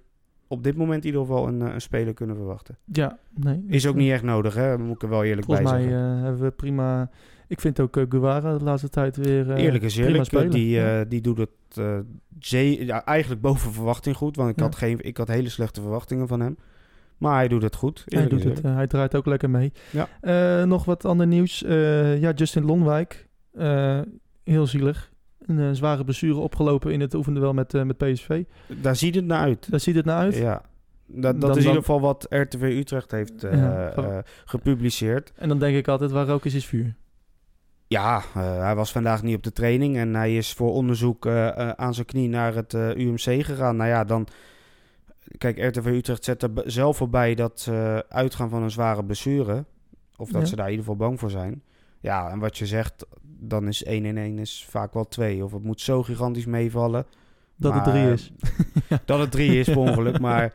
[0.52, 2.78] op dit moment in ieder geval een, eh, een speler kunnen verwachten.
[2.84, 3.64] ja, nee.
[3.68, 4.78] Is ook niet echt nodig, hè?
[4.78, 6.16] Moet ik er wel eerlijk Volgens bij mij zeggen.
[6.16, 7.10] eh, hebben we prima...
[7.46, 10.50] Ik vind ook uh, Guevara de laatste tijd weer eh, eerlijk is eerlijk.
[10.50, 11.50] Die, die doet het
[12.38, 14.36] ja, eigenlijk boven verwachting goed.
[14.36, 14.62] Want ik, Ja.
[14.62, 16.56] had geen, ik had hele slechte verwachtingen van hem.
[17.18, 18.02] Maar hij doet het goed.
[18.06, 19.72] Hij, doet het, hij draait ook lekker mee.
[19.90, 20.64] Ja.
[20.64, 21.58] Nog wat ander nieuws.
[22.18, 23.28] Ja, Justin Lonwijk.
[24.44, 25.11] heel zielig.
[25.46, 28.44] Een eh, zware blessure opgelopen in het oefenduel met, eh, met PSV.
[28.80, 29.70] Daar ziet het naar uit.
[29.70, 30.36] Daar ziet het naar uit.
[30.36, 30.62] Ja.
[31.06, 35.32] Dat, dat Dan- is in ieder geval wat RTV Utrecht heeft eh, Ja, gepubliceerd.
[35.36, 36.94] En dan denk ik altijd, waar rook is, is vuur.
[37.86, 41.26] Ja, hij was vandaag niet op de training en hij is voor onderzoek
[41.76, 43.76] aan zijn knie naar het UMC gegaan.
[43.76, 44.26] Nou ja, dan.
[45.38, 49.64] Kijk, RTV Utrecht zet er zelf al bij dat ze uitgaan van een zware blessure.
[50.16, 50.46] Of dat Ja.
[50.48, 51.62] ze daar in ieder geval bang voor zijn.
[52.00, 53.06] Ja, en wat je zegt,
[53.42, 55.44] dan is 1 in 1 is vaak wel 2.
[55.44, 57.06] Of het moet zo gigantisch meevallen.
[57.56, 58.32] Dat het Maar- drie is.
[59.04, 60.20] Dat het 3 is per ongeluk.
[60.20, 60.52] Maar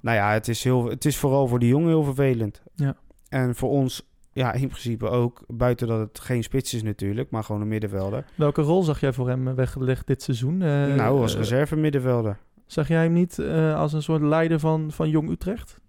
[0.00, 2.62] nou ja, het is, heel, het is vooral voor die jongen heel vervelend.
[2.74, 2.96] Ja.
[3.28, 5.44] En voor ons, ja, in principe ook.
[5.48, 8.24] Buiten dat het geen spits is natuurlijk, maar gewoon een middenvelder.
[8.34, 10.62] Welke rol zag jij voor hem eh, weggelegd dit seizoen?
[10.62, 12.38] Eh, nou, als eh, reserve middenvelder.
[12.66, 13.38] Zag jij hem niet
[13.76, 15.80] als een soort leider van, van Jong Utrecht?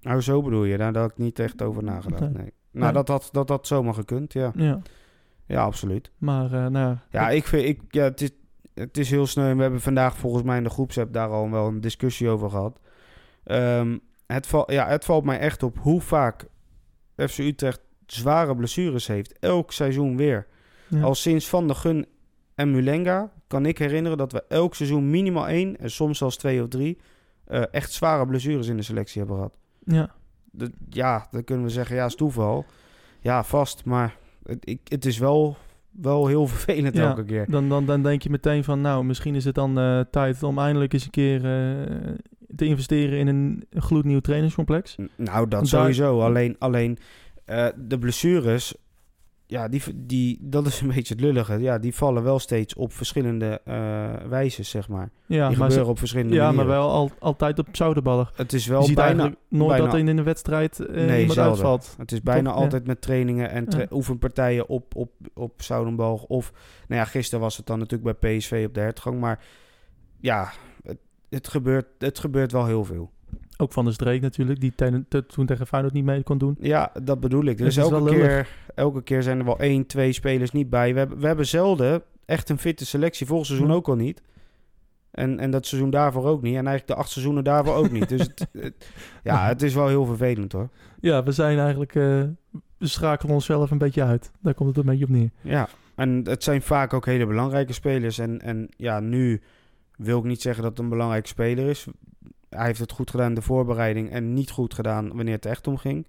[0.00, 0.76] Nou, zo bedoel je.
[0.76, 2.20] Daar had ik niet echt over nagedacht.
[2.20, 2.30] Nee.
[2.32, 2.52] Nee.
[2.70, 2.92] Nou, Nee.
[2.92, 4.52] dat had, dat had zomaar gekund, ja.
[4.54, 4.80] Ja,
[5.50, 6.10] Ja, absoluut.
[6.18, 6.96] maar eh, nou...
[7.10, 8.30] Ja, ik vind, ik, ja het, is,
[8.74, 9.54] het is heel sneu.
[9.54, 12.78] We hebben vandaag volgens mij in de groepsapp daar al wel een discussie over gehad.
[13.44, 16.46] Ehm, het, val, ja, het valt mij echt op hoe vaak
[17.16, 19.38] FC Utrecht zware blessures heeft.
[19.38, 20.46] Elk seizoen weer.
[20.88, 21.00] ja.
[21.02, 22.06] Al sinds Van der Gun
[22.54, 25.76] en Mulenga kan ik herinneren dat we elk seizoen minimaal één...
[25.78, 26.98] en soms zelfs twee of drie...
[27.44, 29.56] eh, echt zware blessures in de selectie hebben gehad.
[29.84, 30.10] ja.
[30.52, 32.64] De- ja, dan kunnen we zeggen, ja, is toeval.
[33.20, 35.56] Ja, vast, maar het, ik, het is wel,
[35.90, 37.08] wel heel vervelend Ja.
[37.08, 37.50] elke keer.
[37.50, 40.58] Dan, dan, dan denk je meteen van, nou, misschien is het dan eh, tijd om
[40.58, 42.12] eindelijk eens een keer eh,
[42.56, 44.96] te investeren in een gloednieuw trainingscomplex.
[45.16, 46.20] Nou, dat Daar- sowieso.
[46.20, 46.98] Alleen, alleen
[47.44, 48.74] eh, de blessures,
[49.50, 51.58] ja, die, die, dat is een beetje het lullige.
[51.58, 55.10] Ja, die vallen wel steeds op verschillende eh wijzes, zeg maar.
[55.26, 58.28] Ja, die maar, gebeuren ze- op verschillende ja maar wel al, altijd op pseudoballen.
[58.34, 59.22] Het is Je wel ziet bijna...
[59.48, 61.52] nooit bijna- dat er in een wedstrijd eh, Nee, iemand zelden.
[61.52, 61.94] uitvalt.
[61.98, 62.50] Het is bijna?
[62.50, 62.56] Ja.
[62.56, 63.86] altijd met trainingen en tra- Ja.
[63.90, 65.60] oefenpartijen op, op, op.
[66.28, 66.52] Of,
[66.88, 69.20] nou ja, gisteren was het dan natuurlijk bij PSV op de hertgang.
[69.20, 69.44] Maar
[70.20, 70.50] ja,
[70.82, 70.98] het,
[71.28, 73.10] het, gebeurt, het gebeurt wel heel veel.
[73.60, 76.56] Ook van de streek natuurlijk, die ten- te- toen tegen Feyenoord niet mee kon doen.
[76.60, 77.58] Ja, dat bedoel ik.
[77.60, 80.92] Is is elke, keer, elke keer zijn er wel één, twee spelers niet bij.
[80.92, 83.26] We hebben, we hebben zelden echt een fitte selectie.
[83.26, 83.74] Vorig seizoen Ja.
[83.74, 84.22] ook al niet.
[85.10, 86.56] En, en dat seizoen daarvoor ook niet.
[86.56, 88.08] En eigenlijk de acht seizoenen daarvoor ook niet.
[88.08, 88.88] Dus het, het-
[89.22, 90.68] ja, het is wel heel vervelend hoor.
[91.00, 92.02] Ja, we zijn eigenlijk, eh,
[92.78, 94.30] we schakelen onszelf een beetje uit.
[94.40, 95.30] Daar komt het een beetje op neer.
[95.40, 98.18] Ja, en het zijn vaak ook hele belangrijke spelers.
[98.18, 99.40] En, en ja, nu
[99.96, 101.86] wil ik niet zeggen dat het een belangrijke speler is.
[102.50, 105.66] Hij heeft het goed gedaan in de voorbereiding en niet goed gedaan wanneer het echt
[105.66, 106.06] om ging.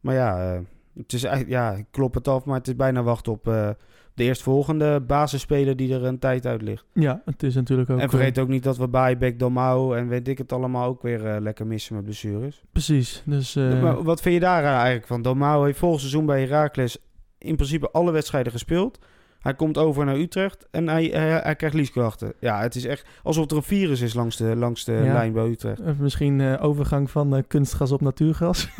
[0.00, 0.60] Maar ja, eh,
[0.96, 3.70] Het is ja, ik klop het af, maar het is bijna wachten op eh,
[4.14, 6.84] de eerstvolgende basisspeler die er een tijd uit ligt.
[6.92, 7.98] Ja, het is natuurlijk ook...
[7.98, 11.26] en vergeet ook niet dat we Baibek, Domau en weet ik het allemaal ook weer
[11.26, 12.62] eh, lekker missen met blessures.
[12.72, 13.56] Precies, dus...
[13.56, 15.22] eh, Maar wat vind je daar eigenlijk van?
[15.22, 16.98] Domau heeft vorig seizoen bij Heracles
[17.38, 18.98] in principe alle wedstrijden gespeeld.
[19.40, 22.32] Hij komt over naar Utrecht en hij, hij, hij krijgt liesklachten.
[22.40, 25.12] Ja, het is echt alsof er een virus is langs de, langs de Ja.
[25.12, 25.80] lijn bij Utrecht.
[25.80, 28.68] Of misschien eh, overgang van eh, kunstgas op natuurgas.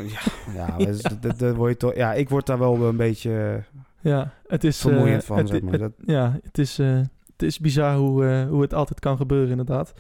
[0.55, 3.63] Ja, maar dat dat- dat word je toch, ja, ik word daar wel een beetje
[4.03, 4.81] eh, ja, het is...
[4.81, 5.73] vermoeiend eh, van, het- zeg maar.
[5.81, 6.99] het- ja, het is, eh,
[7.33, 9.93] het is bizar hoe, eh, hoe het altijd kan gebeuren, inderdaad.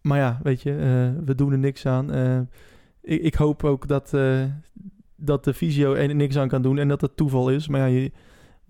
[0.00, 2.12] Maar ja, weet je, eh, we doen er niks aan.
[2.12, 2.38] Eh,
[3.02, 4.42] ik, ik hoop ook dat, eh,
[5.16, 7.68] dat de fysio er niks aan kan doen en dat het toeval is.
[7.68, 8.12] Maar ja, je,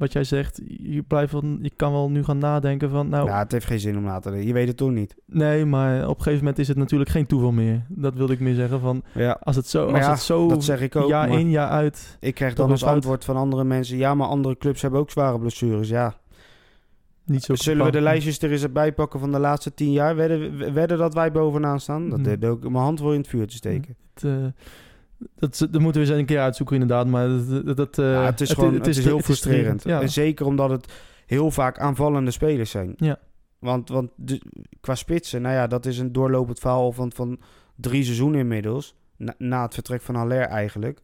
[0.02, 3.08] wat jij zegt, je, blijft wel, je kan wel nu gaan nadenken van...
[3.08, 4.46] Nou, ja, het heeft geen zin om na te denken.
[4.46, 5.14] Je weet het toch niet.
[5.26, 7.82] nee, maar op een gegeven moment is het natuurlijk geen toeval meer.
[7.88, 8.80] Dat wilde ik meer zeggen.
[8.80, 11.08] Van, Ja, als het zo, als ja, het zo dat zeg ik ook.
[11.08, 12.16] jaar maar in, jaar uit...
[12.20, 13.96] ik krijg dan als antwoord van andere mensen...
[13.96, 15.88] Ja, maar andere clubs hebben ook zware blessures.
[15.88, 16.14] Ja,
[17.24, 20.16] Niet zo Zullen we de lijstjes er eens bij pakken van de laatste tien jaar?
[20.16, 22.08] Wedden, wedden dat wij bovenaan staan?
[22.08, 22.28] Dat Mhm.
[22.28, 23.96] deed ook mijn hand voor in het vuur te steken.
[24.14, 24.32] Het, eh,
[25.34, 27.06] dat, dat moeten we eens een keer uitzoeken inderdaad.
[27.06, 27.28] Maar
[27.74, 29.82] dat, eh, ja, het is gewoon het is, heel het frustrerend.
[29.84, 30.92] Ja, En zeker omdat het
[31.26, 32.92] heel vaak aanvallende spelers zijn.
[32.96, 33.18] Ja.
[33.58, 34.42] Want, want de,
[34.80, 37.40] qua spitsen, nou ja, dat is een doorlopend verhaal van, van
[37.74, 38.94] drie seizoenen inmiddels.
[39.16, 41.00] Na, na het vertrek van Haller eigenlijk.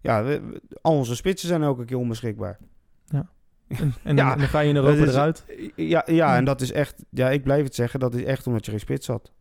[0.00, 2.58] Ja, we- we- al onze spitsen zijn elke keer onbeschikbaar.
[3.68, 5.44] en, en, Ja, dan, dan ga je in Europa is- eruit.
[5.76, 8.64] Ja, ja, en dat is echt, ja, ik blijf het zeggen, dat is echt omdat
[8.64, 9.32] je geen spits had.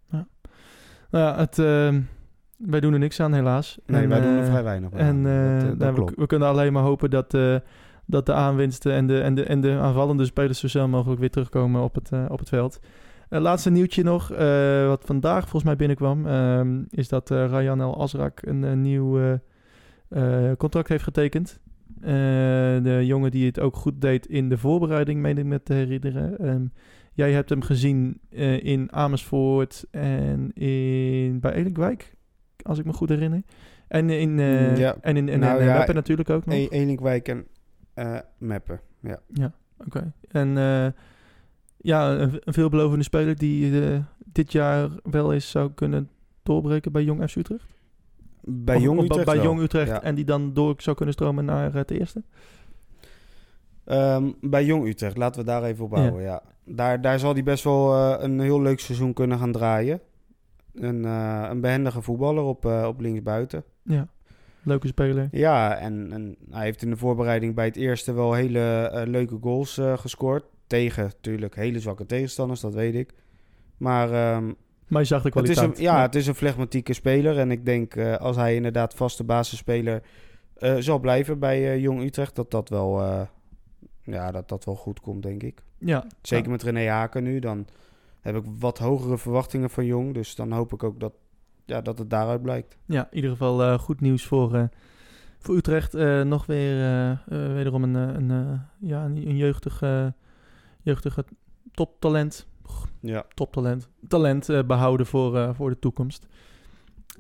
[1.10, 1.96] Nou ja, het, eh,
[2.58, 3.78] wij doen er niks aan helaas.
[3.86, 5.00] Nee, En, wij doen er eh, vrij weinig aan.
[5.00, 7.38] En eh, dat, eh, dat nou, we, kunnen alleen maar hopen dat,
[8.06, 11.30] dat de aanwinsten en de, en, de, en de aanvallende spelers zo snel mogelijk weer
[11.30, 12.80] terugkomen op het, op het veld.
[13.30, 14.28] Laatste nieuwtje nog,
[14.88, 19.40] wat vandaag volgens mij binnenkwam, ehm, is dat Rayan El Azrak een, nieuw
[20.58, 21.60] contract heeft getekend.
[22.84, 26.38] De jongen die het ook goed deed in de voorbereiding, meen ik me te herinneren.
[26.40, 26.66] Ehm,
[27.14, 28.20] jij hebt hem gezien
[28.60, 32.15] in Amersfoort en in, bij Elinkwijk,
[32.66, 33.42] als ik me goed herinner.
[33.88, 34.96] En in, eh ja.
[35.02, 36.56] en in, en Nou in ja, Meppen natuurlijk ook nog.
[36.56, 37.48] E- Elinkwijk en
[37.94, 39.20] eh Meppen, ja.
[39.34, 39.52] Ja,
[39.86, 40.14] oké.
[40.28, 40.88] En eh,
[41.78, 46.10] ja, een, een veelbelovende speler die eh, dit jaar wel eens zou kunnen
[46.44, 47.66] doorbreken bij Jong FC Utrecht.
[48.42, 49.44] Bij Of- Jong Utrecht bij wel.
[49.44, 50.02] Jong Utrecht Ja.
[50.04, 52.24] en die dan door zou kunnen stromen naar het eerste.
[53.86, 55.98] Ehm, bij Jong Utrecht, laten we daar even op Ja.
[56.00, 56.22] houden.
[56.22, 56.42] Ja.
[56.66, 60.00] Daar, daar zal hij best wel eh, een heel leuk seizoen kunnen gaan draaien.
[60.76, 63.64] Een, eh, een behendige voetballer op, eh, op linksbuiten.
[63.84, 64.08] Ja,
[64.64, 65.28] leuke speler.
[65.32, 69.38] Ja, en, en hij heeft in de voorbereiding bij het eerste wel hele eh, leuke
[69.42, 70.44] goals gescoord.
[70.68, 73.14] Tegen natuurlijk hele zwakke tegenstanders, dat weet ik.
[73.78, 74.52] Maar ehm,
[74.88, 75.78] Maar je zag de het is kwaliteit.
[75.78, 77.40] een, ja, het is een flegmatieke speler.
[77.40, 80.02] En ik denk als hij inderdaad vaste basisspeler
[80.80, 83.02] zal blijven bij Jong Utrecht, dat dat wel,
[84.04, 85.64] ja, dat dat wel goed komt, denk ik.
[85.78, 86.52] ja, Zeker ja.
[86.52, 87.40] met René Haken nu.
[87.40, 87.66] Dan
[88.34, 90.14] heb ik wat hogere verwachtingen van Jong.
[90.14, 91.14] Dus dan hoop ik ook dat,
[91.66, 92.78] ja, dat het daaruit blijkt.
[92.86, 94.64] Ja, in ieder geval eh, goed nieuws voor, eh,
[95.46, 95.94] voor Utrecht.
[95.94, 100.08] Eh, nog weer wederom een, een, ja, een, een jeugdig, eh,
[100.82, 101.26] jeugdige
[101.72, 102.48] toptalent.
[103.00, 103.26] Ja.
[103.34, 103.90] Toptalent.
[104.08, 106.28] Talent eh, behouden voor, voor de toekomst.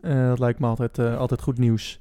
[0.02, 2.00] Dat lijkt me altijd, altijd goed nieuws.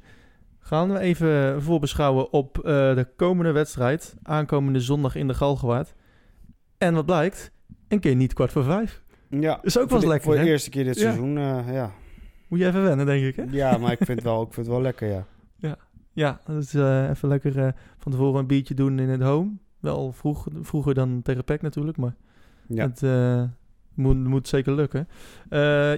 [0.59, 4.16] Gaan we even voorbeschouwen op de komende wedstrijd.
[4.22, 5.94] Aankomende zondag in de Galgenwaard.
[6.78, 7.52] En wat blijkt?
[7.89, 9.03] Een keer niet kwart voor vijf.
[9.28, 10.47] Ja, Is ook wel lekker, Voor de hè?
[10.47, 11.01] eerste keer dit Ja.
[11.03, 11.91] seizoen, eh, ja.
[12.49, 13.45] Moet je even wennen, denk ik, hè?
[13.51, 15.26] Ja, maar ik vind, het wel, ik vind het wel lekker, ja.
[16.12, 17.68] Ja, dat is eh, even lekker eh,
[17.99, 19.51] van tevoren een biertje doen in het home.
[19.80, 22.14] Wel vroeg, vroeger dan tegen PEC natuurlijk, maar
[22.68, 23.03] Ja, het
[23.95, 25.09] moet, moet zeker lukken.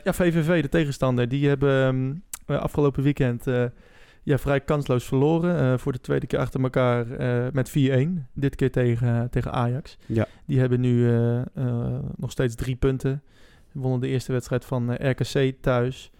[0.04, 2.14] Ja, VVV, de tegenstander, die hebben ehm,
[2.56, 3.44] eh, afgelopen weekend
[4.26, 5.58] ja, vrij kansloos verloren.
[5.58, 8.26] eh, voor de tweede keer achter elkaar eh, met 4-1.
[8.32, 9.98] Dit keer tegen, tegen Ajax.
[10.06, 10.26] Ja.
[10.46, 13.22] Die hebben nu eh, eh, nog steeds drie punten.
[13.72, 16.10] Wonnen de eerste wedstrijd van eh, RKC thuis.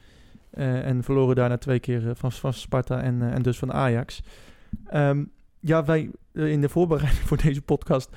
[0.51, 3.73] Eh, en verloren daarna twee keer eh, van, van Sparta en, eh, en dus van
[3.73, 4.23] Ajax.
[4.87, 5.25] Ehm,
[5.61, 8.11] ja, wij eh, in de voorbereiding voor deze podcast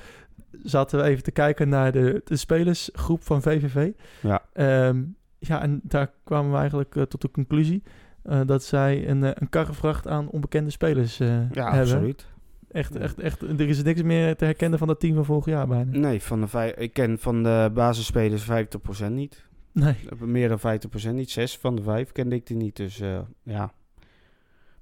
[0.62, 3.90] zaten we even te kijken naar de, de spelersgroep van VVV.
[4.22, 4.42] Ja.
[4.52, 5.02] Ehm,
[5.38, 7.82] ja, en daar kwamen we eigenlijk eh, tot de conclusie
[8.22, 11.80] eh, dat zij een, eh, een karrevracht aan onbekende spelers eh, ja hebben.
[11.80, 12.26] absoluut.
[12.70, 15.66] Echt, echt, echt, er is niks meer te herkennen van dat team van vorig jaar
[15.66, 15.98] bijna.
[15.98, 19.44] Nee, van de vijf, ik ken van de basisspelers 50% niet.
[19.72, 19.96] Nee.
[20.18, 21.30] Meer dan 50% niet.
[21.30, 22.76] Zes van de vijf kende ik die niet.
[22.76, 23.02] Dus
[23.42, 23.72] ja.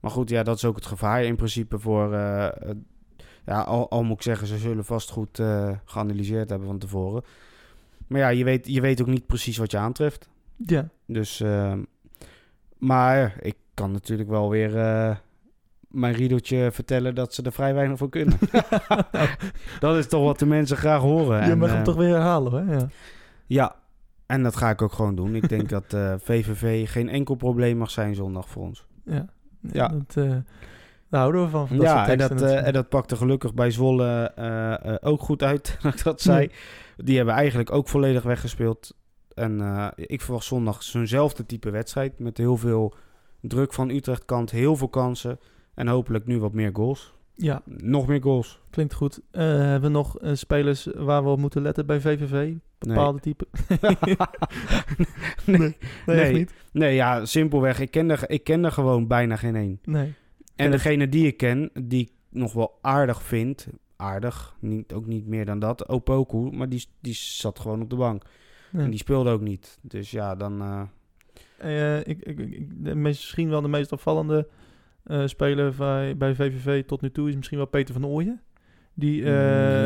[0.01, 2.13] Maar goed, ja, dat is ook het gevaar in principe voor...
[3.47, 5.43] ja, al, al moet ik zeggen, ze zullen vast goed
[5.85, 7.23] geanalyseerd hebben van tevoren.
[8.07, 10.29] Maar ja, je weet, je weet ook niet precies wat je aantreft.
[10.57, 11.83] Ja, Dus, ehm,
[12.79, 15.17] maar ik kan natuurlijk wel weer eh,
[15.89, 18.39] mijn riedeltje vertellen dat ze er vrij weinig voor kunnen.
[19.81, 21.45] dat is toch wat de mensen graag horen.
[21.45, 22.75] Je En, mag eh, hem toch weer herhalen, hè?
[22.75, 22.89] Ja.
[23.47, 23.77] Ja,
[24.27, 25.35] en dat ga ik ook gewoon doen.
[25.35, 28.87] Ik denk dat eh, VVV geen enkel probleem mag zijn zondag voor ons.
[29.05, 29.27] Ja.
[29.61, 29.89] Ja.
[29.89, 30.37] Dat, eh,
[31.09, 31.69] daar houden we van.
[31.69, 32.67] van dat ja, soort en dat, eh, natuurlijk.
[32.67, 36.51] en dat pakte gelukkig bij Zwolle eh, eh, ook goed uit, dat ik dat zei.
[36.97, 38.95] Die hebben eigenlijk ook volledig weggespeeld.
[39.39, 42.19] En eh, ik verwacht zondag zo'nzelfde type wedstrijd.
[42.19, 42.95] Met heel veel
[43.41, 45.39] druk van Utrecht kant, heel veel kansen.
[45.75, 47.15] En hopelijk nu wat meer goals.
[47.35, 48.61] Ja, Nog meer goals.
[48.71, 49.21] klinkt goed.
[49.31, 52.55] Eh, hebben we nog eh, spelers waar we op moeten letten bij VVV?
[52.79, 53.47] Bepaalde type?
[55.45, 55.59] Nee.
[56.07, 56.33] nee, Nee.
[56.33, 56.53] niet.
[56.73, 57.81] Nee, ja, simpelweg.
[57.81, 59.81] Ik ken, er, ik ken er gewoon bijna geen één.
[59.85, 60.15] Nee.
[60.57, 63.67] En degene die ik ken, die ik nog wel aardig vind,
[63.97, 67.97] aardig, niet, ook niet meer dan dat, Opoku, maar die, die zat gewoon op de
[67.97, 68.23] bank.
[68.73, 68.79] Ja.
[68.79, 69.79] En die speelde ook niet.
[69.83, 70.61] Dus ja, dan...
[70.63, 70.83] eh,
[71.59, 74.49] Eh, ik, ik, ik- de misschien wel de meest opvallende
[75.05, 78.41] eh, speler bij, bij VVV tot nu toe is misschien wel Peter van Ooyen.
[78.95, 79.29] Die Mm,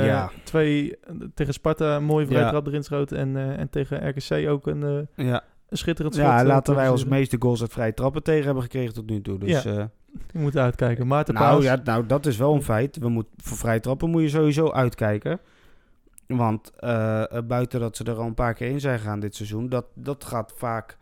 [0.05, 0.31] ja.
[0.45, 0.95] twee
[1.35, 2.49] tegen Sparta een mooie vrije Ja.
[2.51, 3.13] trap erin schoot.
[3.13, 6.27] En, en tegen RKC ook een, ja, een schitterend schot.
[6.29, 9.39] ja laten wij als meeste goals uit vrije trappen tegen hebben gekregen tot nu toe.
[9.39, 9.91] Dus, Ja.
[10.33, 11.07] Je moet uitkijken.
[11.07, 12.97] Maarten nou, ja, nou, dat is wel een feit.
[12.99, 15.41] We moet, voor vrije trappen moet je sowieso uitkijken.
[16.37, 19.35] Want eh, eh, buiten dat ze er al een paar keer in zijn gegaan dit
[19.37, 20.97] seizoen, dat, dat gaat vaak.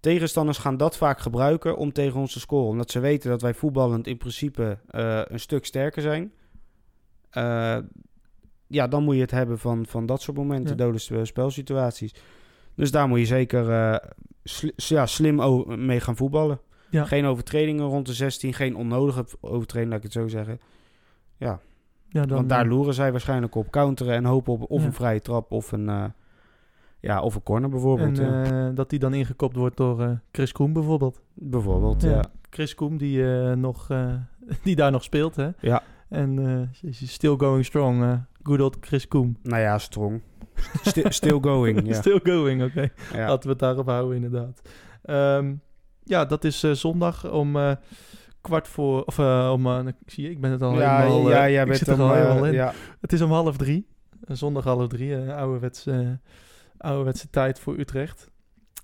[0.00, 2.68] Tegenstanders gaan dat vaak gebruiken om tegen ons te scoren.
[2.70, 6.32] Omdat ze weten dat wij voetballend in principe eh, een stuk sterker zijn.
[8.66, 10.84] Ja, dan moet je het hebben van, van dat soort momenten, Ja.
[10.84, 12.14] dode sp- spelsituaties.
[12.74, 14.00] Dus daar moet je zeker
[14.44, 16.60] sli- ja, slim mee gaan voetballen.
[16.90, 17.04] Ja.
[17.04, 20.60] Geen overtredingen rond de 16, geen onnodige overtredingen, laat ik het zo zeggen.
[21.36, 21.60] ja,
[22.12, 24.86] dan, Want daar eh, loeren zij waarschijnlijk op counteren en hopen op of Ja.
[24.86, 26.04] een vrije trap of een, eh,
[27.00, 28.18] ja, of een corner bijvoorbeeld.
[28.18, 28.68] En ja.
[28.68, 31.20] eh, dat die dan ingekopt wordt door Chris Koem bijvoorbeeld.
[31.34, 32.24] bijvoorbeeld, Ja.
[32.50, 33.86] Chris Koem die, nog,
[34.64, 35.36] die daar nog speelt.
[35.36, 35.48] Hè?
[35.60, 35.82] Ja.
[36.08, 36.38] En
[36.82, 38.24] is still going strong.
[38.42, 39.36] good old Chris Koem.
[39.42, 40.20] Nou ja, strong.
[40.82, 41.94] Sti- still going, ja.
[41.94, 42.88] Still going, oké.
[43.12, 43.26] ja.
[43.28, 44.62] Laten we het daarop houden, inderdaad.
[45.02, 45.54] Ehm,
[46.04, 47.56] ja, dat is zondag om
[48.42, 49.04] kwart voor...
[49.04, 49.86] Of eh, om...
[49.88, 51.30] ik zie je, ik ben het al ja, helemaal...
[51.30, 52.52] ja, eh, jij bent er al helemaal in.
[52.52, 52.72] ja.
[53.00, 53.86] Het is om half drie.
[54.26, 55.16] Zondag half drie.
[55.18, 56.08] ouderwets, eh,
[56.78, 58.30] ouderwetse tijd voor Utrecht.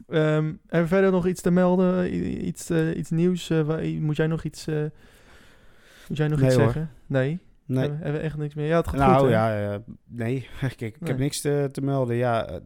[0.06, 2.14] Hebben we verder nog iets te melden?
[2.14, 3.48] I- Iets, iets nieuws?
[3.48, 4.66] waar, moet jij nog iets,
[6.08, 6.64] moet jij nog Nee, iets hoor.
[6.64, 6.90] zeggen?
[7.06, 7.38] Nee?
[7.66, 7.78] Nee.
[7.80, 8.66] Hebben, hebben we echt niks meer?
[8.66, 10.48] Ja, het gaat Nou goed, ja, nee.
[10.60, 11.10] Kijk, ik Nee.
[11.10, 12.16] heb niks te, te melden.
[12.16, 12.60] Ja,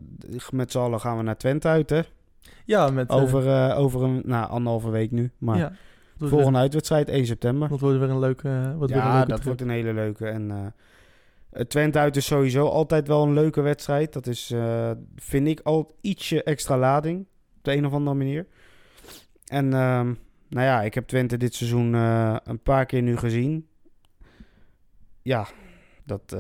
[0.50, 2.00] met z'n allen gaan we naar Twente uit, hè?
[2.64, 3.08] Ja, met...
[3.10, 5.30] Over, eh, over een, nou, anderhalve week nu.
[5.38, 5.72] Maar ja.
[6.28, 7.68] Volgende uitwedstrijd, 1 september.
[7.68, 8.48] Dat wordt weer een leuke...
[8.48, 9.44] eh, wordt weer een Ja, leuke dat trip.
[9.44, 10.26] wordt een hele leuke.
[10.26, 10.74] En
[11.50, 14.12] het Twente uit is sowieso altijd wel een leuke wedstrijd.
[14.12, 17.20] Dat is, eh, vind ik, al ietsje extra lading.
[17.56, 18.46] Op de een of andere manier.
[19.46, 20.06] En ehm,
[20.48, 23.66] nou ja, ik heb Twente dit seizoen een paar keer nu gezien.
[25.22, 25.46] Ja,
[26.04, 26.36] dat,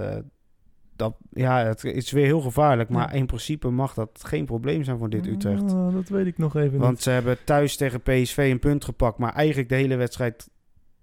[1.02, 2.88] dat, ja, het is weer heel gevaarlijk.
[2.88, 5.68] Maar in principe mag dat geen probleem zijn voor dit Utrecht.
[5.68, 7.02] Dat weet ik nog even Want niet.
[7.02, 10.50] ze hebben thuis tegen PSV een punt gepakt, maar eigenlijk de hele wedstrijd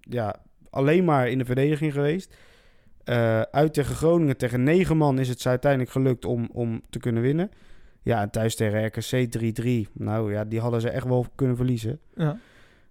[0.00, 0.36] ja,
[0.70, 2.36] alleen maar in de verdediging geweest.
[3.04, 6.98] Eh, uit tegen Groningen, tegen negen man is het ze uiteindelijk gelukt om, om te
[6.98, 7.50] kunnen winnen.
[8.02, 9.28] Ja, en thuis tegen RKC
[9.88, 9.92] 3-3.
[9.92, 12.00] Nou ja, die hadden ze echt wel kunnen verliezen.
[12.14, 12.38] Ja.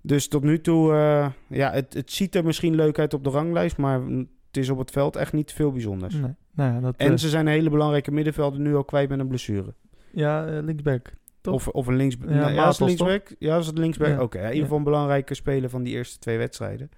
[0.01, 3.29] Dus tot nu toe, eh, ja, het, het ziet er misschien leuk uit op de
[3.29, 4.01] ranglijst, maar
[4.47, 6.15] het is op het veld echt niet veel bijzonders.
[6.15, 6.33] Nee.
[6.59, 6.95] Nou ja, dat...
[6.97, 9.73] En eh, ze zijn een hele belangrijke middenvelder nu al kwijt met een blessure.
[10.11, 11.13] ja, eh, linksback.
[11.43, 12.15] Of, of een links...
[12.21, 13.35] Ja, nou, ja, linksback?
[13.39, 14.07] Ja, was het linksback?
[14.07, 14.21] Ja.
[14.21, 16.89] Oké, in ieder geval een belangrijke speler van die eerste twee wedstrijden.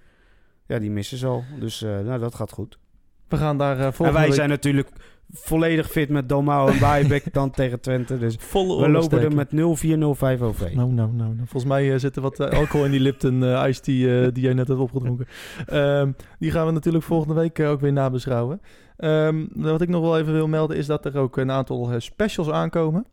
[0.68, 1.44] Ja, die missen ze al.
[1.60, 2.80] Dus eh, nou, dat gaat goed.
[3.28, 4.90] We gaan daar volgende en wij week zijn natuurlijk
[5.32, 8.18] volledig fit met Domau en Baaibeek dan tegen Twente.
[8.18, 10.76] Dus volle we lopen er met 0-4-0-5 over.
[10.76, 11.14] Nou, nou, nou.
[11.14, 11.36] nou.
[11.38, 14.68] Volgens mij zit er wat alcohol in die Lipton ijs die, eh, die jij net
[14.68, 15.28] hebt opgedronken.
[15.66, 18.62] Ehm, die gaan we natuurlijk volgende week ook weer nabeschouwen.
[19.02, 22.00] Ehm, wat ik nog wel even wil melden is dat er ook een aantal eh,
[22.00, 23.06] specials aankomen.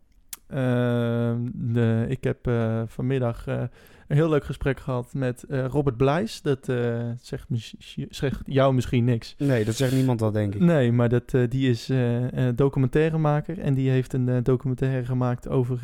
[0.47, 3.61] Ehm, de, ik heb eh, vanmiddag eh,
[4.07, 6.41] een heel leuk gesprek gehad met Robert Blijs.
[6.41, 6.71] Dat
[8.09, 9.35] zegt, jou misschien niks.
[9.37, 10.61] Nee, dat zegt niemand al, denk ik.
[10.61, 11.91] Nee, maar dat, die is
[12.55, 15.79] documentairemaker en die heeft een documentaire gemaakt over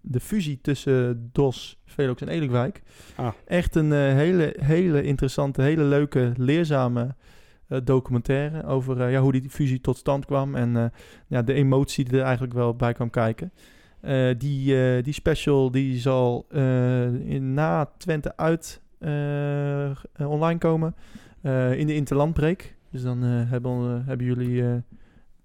[0.00, 2.82] de fusie tussen DOS, Velox en Elinkwijk.
[3.16, 3.32] Ah.
[3.46, 7.14] Echt een hele, hele interessante, hele leuke, leerzame
[7.84, 10.84] documentaire over eh, ja, hoe die fusie tot stand kwam en eh,
[11.26, 13.52] ja, de emotie die er eigenlijk wel bij kwam kijken.
[14.00, 20.58] Eh, die, eh, die special die zal eh, in, na Twente uit eh, eh, online
[20.58, 20.94] komen
[21.42, 22.76] eh, in de interlandbreek.
[22.90, 24.74] Dus dan eh, hebben, eh, hebben jullie eh,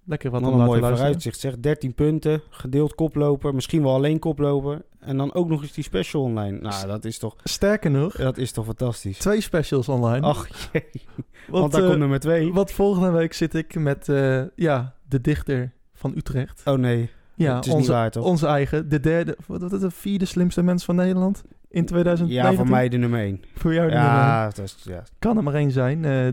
[0.04, 1.40] lekker wat Wat om een mooi vooruitzicht.
[1.40, 4.82] Zeg 13 punten, gedeeld koploper, misschien wel alleen koploper.
[5.00, 6.58] En dan ook nog eens die special online.
[6.60, 9.18] Nou, dat is toch, Sterker nog, dat is toch fantastisch.
[9.18, 10.26] twee specials online.
[10.26, 12.52] Ach jee, want, want daar eh, komt nummer twee.
[12.52, 16.62] want volgende week zit ik met eh, ja, de dichter van Utrecht.
[16.64, 18.24] Oh nee, Ja, het is niet onze, waar toch?
[18.24, 21.84] onze eigen, de derde, wat wat is het, de vierde slimste mens van Nederland in
[21.86, 22.50] 2019.
[22.50, 23.40] Ja, voor mij de nummer één.
[23.54, 24.20] Voor jou de nummer één.
[24.20, 25.02] Ja, dat is, ja.
[25.18, 26.04] Kan er maar één zijn.
[26.04, 26.28] eh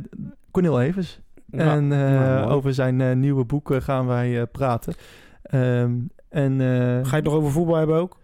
[0.52, 1.20] Cornel Evers.
[1.52, 2.54] Ja, en eh, nou, mooi.
[2.56, 4.94] over zijn eh, nieuwe boek eh, gaan wij eh, praten.
[5.44, 5.92] Ehm,
[6.30, 8.18] en, eh, Ga je het nog over voetbal hebben ook?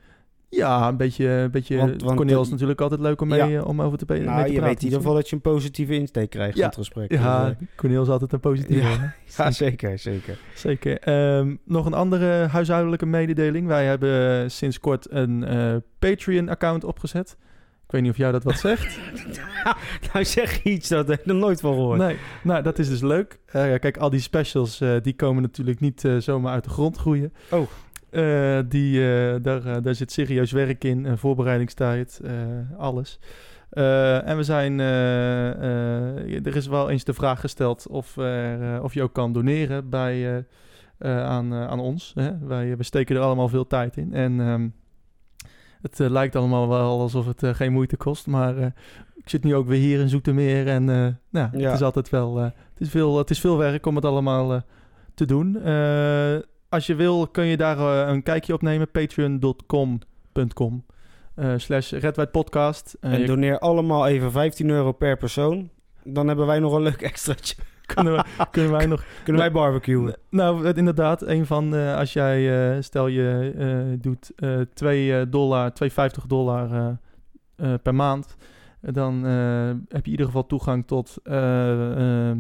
[0.50, 1.28] Ja, een beetje...
[1.28, 3.60] Een beetje Want- want Cornel is natuurlijk altijd leuk om, mee, Ja.
[3.60, 4.64] eh, om over te, pe- mee te Nou, je praten.
[4.68, 6.60] weet in ieder geval dat je een positieve insteek krijgt Ja.
[6.60, 7.12] van het gesprek.
[7.12, 8.88] Ja, Dus, eh, Cornel is altijd een positieve.
[9.38, 9.52] Ja.
[9.52, 10.38] zeker, zeker.
[10.56, 11.00] Zeker.
[11.00, 13.68] Ehm, nog een andere huishoudelijke mededeling.
[13.68, 17.38] Wij hebben eh, sinds kort een eh, Patreon-account opgezet.
[17.86, 19.00] Ik weet niet of jou dat wat zegt.
[20.14, 22.00] nou zeg iets dat ik er nooit van gehoord.
[22.00, 23.40] Nee, nou dat is dus leuk.
[23.46, 26.70] Eh, ja, kijk, al die specials eh, die komen natuurlijk niet eh, zomaar uit de
[26.70, 27.34] grond groeien.
[27.52, 27.68] Oh.
[28.10, 32.32] Eh, die, eh, daar, daar zit serieus werk in, voorbereidingstijd, eh,
[32.78, 33.20] alles.
[33.70, 38.18] Eh, en we zijn, eh, eh, er is wel eens de vraag gesteld of,
[38.82, 40.44] of je ook kan doneren bij, eh,
[40.98, 42.12] eh, aan, aan ons.
[42.16, 42.38] Hè?
[42.40, 44.14] Wij, we steken er allemaal veel tijd in.
[44.14, 44.68] En ehm,
[45.86, 48.66] het eh, lijkt allemaal wel alsof het eh, geen moeite kost, maar eh,
[49.16, 51.50] ik zit nu ook weer hier in Zoetermeer en nou, Ja.
[51.52, 54.62] het is altijd wel, het, is veel, het is veel werk om het allemaal
[55.14, 55.54] te doen.
[56.70, 60.86] Als je wil kun je daar een kijkje op nemen, patreon.com.com
[61.58, 62.98] slash Red Podcast.
[63.00, 65.70] En doneer allemaal even 15 euro per persoon.
[66.04, 67.56] Dan hebben wij nog een leuk extraatje.
[67.94, 70.18] kunnen, we, kunnen wij nog Kunnen wij barbecuen?
[70.30, 75.72] Nou, inderdaad, een van eh, als jij, eh, stel je eh, doet eh 2 dollar,
[76.22, 76.98] 2,50 dollar
[77.82, 78.36] per maand,
[78.82, 82.40] dan heb je in ieder geval toegang tot eh, ehm,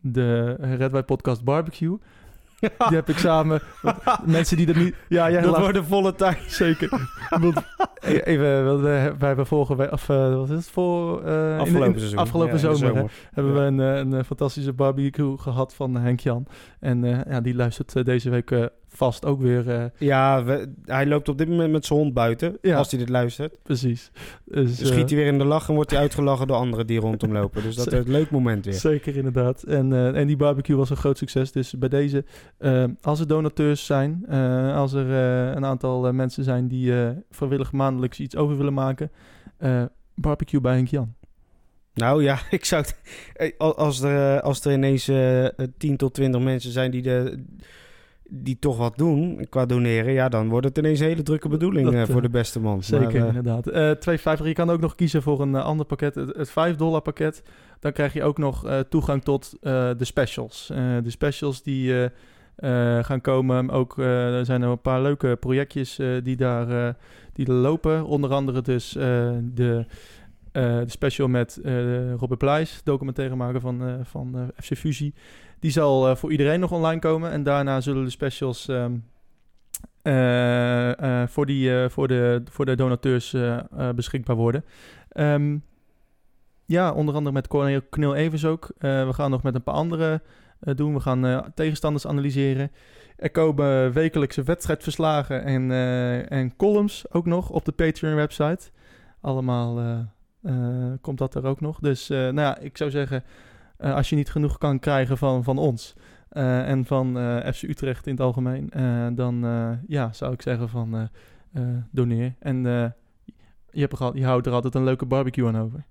[0.00, 1.98] de Red White Podcast Barbecue.
[2.88, 3.60] Die heb ik samen.
[4.24, 4.94] mensen die dat niet.
[5.08, 6.38] Ja, jij dat lacht een volle tijd.
[6.62, 7.08] zeker.
[8.00, 11.22] E- even, wij hebben vorige week, of eh, wat is het voor?
[11.24, 12.18] eh, Afgelopen in- seizoen.
[12.18, 13.60] Afgelopen Ja, zomer, hè, hebben Ja.
[13.60, 16.46] we een, eh, een, fantastische barbecue gehad van Henk Jan.
[16.80, 19.70] En ja, die luistert deze week vast ook weer.
[19.70, 22.58] eh, Ja, we- hij loopt op dit moment met zijn hond buiten.
[22.62, 22.76] Ja.
[22.76, 23.58] Als hij dit luistert.
[23.62, 24.10] precies.
[24.44, 27.00] Dus, schiet eh, hij weer in de lach en wordt hij uitgelachen door anderen die
[27.00, 27.62] rondom lopen.
[27.62, 28.74] Dus dat is een leuk moment weer.
[28.74, 29.62] Zeker, inderdaad.
[29.62, 31.52] En, eh, en die barbecue was een groot succes.
[31.52, 32.24] Dus bij deze,
[33.02, 34.26] als er donateurs zijn,
[34.74, 35.10] als er
[35.56, 36.92] een aantal mensen zijn die
[37.30, 39.10] vrijwillig maandelijks iets over willen maken,
[40.14, 41.14] barbecue bij Henk Jan.
[41.94, 42.84] Nou ja, ik zou
[43.36, 45.46] het, als, er, als er ineens eh
[45.78, 47.44] 10 tot 20 mensen zijn die, de,
[48.32, 51.84] die toch wat doen qua doneren, ja, dan wordt het ineens een hele drukke bedoeling
[51.84, 52.82] Dat, eh, eh, voor de beste man.
[52.82, 53.66] Zeker, Maar, eh, inderdaad.
[53.66, 54.46] Eh 2,50.
[54.46, 57.42] Je kan ook nog kiezen voor een eh, ander pakket, het, het 5 dollar pakket.
[57.80, 60.70] Dan krijg je ook nog eh, toegang tot eh, de specials.
[60.70, 62.04] Eh, de specials die eh,
[62.56, 63.70] eh, gaan komen.
[63.70, 66.94] Ook eh, er zijn er een paar leuke projectjes eh, die, daar, eh,
[67.32, 68.04] die er lopen.
[68.04, 69.84] Onder andere dus eh, de,
[70.52, 75.14] eh, de special met eh Robert Pleijs, documentaire maken van, eh, van eh, FC Fusie.
[75.60, 77.30] Die zal eh, voor iedereen nog online komen.
[77.30, 78.92] En daarna zullen de specials ehm,
[80.02, 83.36] eh, eh, voor, die, voor, de, voor de donateurs
[83.94, 84.64] beschikbaar worden.
[85.08, 85.58] Ehm,
[86.66, 88.70] ja, onder andere met Cornel, Cornel Evers ook.
[88.78, 90.22] We gaan nog met een paar andere
[90.60, 90.94] doen.
[90.94, 92.70] We gaan tegenstanders analyseren.
[93.16, 95.70] Er komen wekelijkse wedstrijdverslagen en,
[96.28, 98.70] en columns ook nog op de Patreon-website.
[99.20, 100.06] Allemaal
[101.00, 101.78] komt dat er ook nog.
[101.78, 103.24] Dus nou ja, ik zou zeggen,
[103.80, 105.94] eh, als je niet genoeg kan krijgen van, van ons...
[106.28, 108.70] eh, en van eh, FC Utrecht in het algemeen,
[109.14, 109.44] dan
[109.86, 111.08] ja, zou ik zeggen van
[111.90, 112.34] doneer.
[112.38, 112.62] En
[113.72, 115.84] je, hebt er al, je houdt er altijd een leuke barbecue aan over.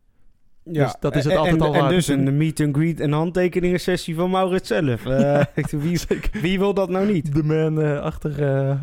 [0.63, 0.83] ja.
[0.83, 2.99] dus dat is het En- altijd en, al En waard dus een meet and greet
[2.99, 5.05] en handtekeningen sessie van Maurits zelf.
[5.05, 5.41] Eh,
[5.83, 5.99] wie,
[6.41, 7.33] wie wil dat nou niet?
[7.33, 8.31] De man achter,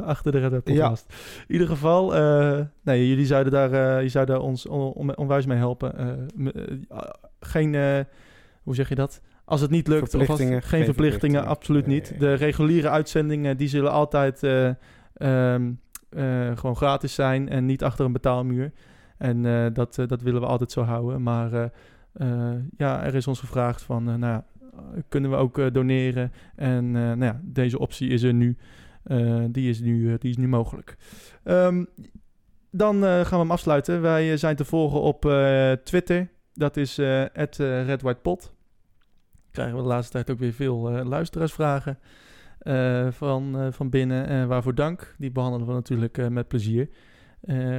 [0.02, 1.06] achter de Red podcast.
[1.46, 2.12] In ieder geval,
[2.82, 5.94] nee, jullie zouden daar, je zouden ons on, on- onwijs mee helpen.
[7.40, 7.74] Geen,
[8.66, 9.20] hoe zeg je dat?
[9.44, 11.46] Als het niet lukt, of als, geen geen verplichtingen, verplichtingen.
[11.46, 12.14] absoluut niet.
[12.18, 14.68] De reguliere uitzendingen, die zullen altijd eh,
[15.14, 15.72] ehm,
[16.08, 18.72] eh, gewoon gratis zijn en niet achter een betaalmuur.
[19.18, 21.22] En eh, dat, dat willen we altijd zo houden.
[21.22, 21.70] Maar
[22.76, 24.44] ja, er is ons gevraagd van, nou ja,
[25.08, 26.32] kunnen we ook doneren?
[26.56, 28.56] En nou ja, deze optie is er nu.
[29.50, 30.96] Die, is nu die is nu mogelijk.
[31.42, 31.84] Ehm,
[32.70, 34.02] dan gaan we hem afsluiten.
[34.02, 35.20] Wij zijn te volgen op
[35.84, 36.28] Twitter.
[36.52, 38.54] Dat is @redwhitepot.
[39.56, 41.98] Krijgen we de laatste tijd ook weer veel eh, luisteraarsvragen
[42.66, 44.28] eh, van, eh, van binnen.
[44.28, 45.14] Eh, waarvoor dank.
[45.18, 46.88] Die behandelen we natuurlijk met plezier.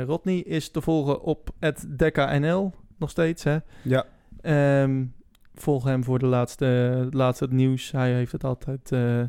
[0.05, 1.49] Rodney is te volgen op
[1.97, 3.43] @dekkanl nog steeds.
[3.43, 3.57] Hè?
[3.84, 4.05] Ja.
[4.41, 5.05] Ehm,
[5.55, 7.91] volg hem voor de laatste, laatste nieuws.
[7.91, 9.23] Hij heeft het altijd, eh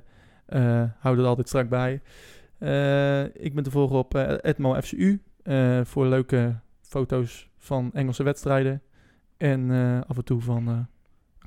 [0.99, 1.93] houden het altijd strak bij.
[3.33, 8.83] Ik ben te volgen op uh, EtmoFCU eh, voor leuke foto's van Engelse wedstrijden.
[9.37, 9.71] En
[10.07, 10.89] af en toe van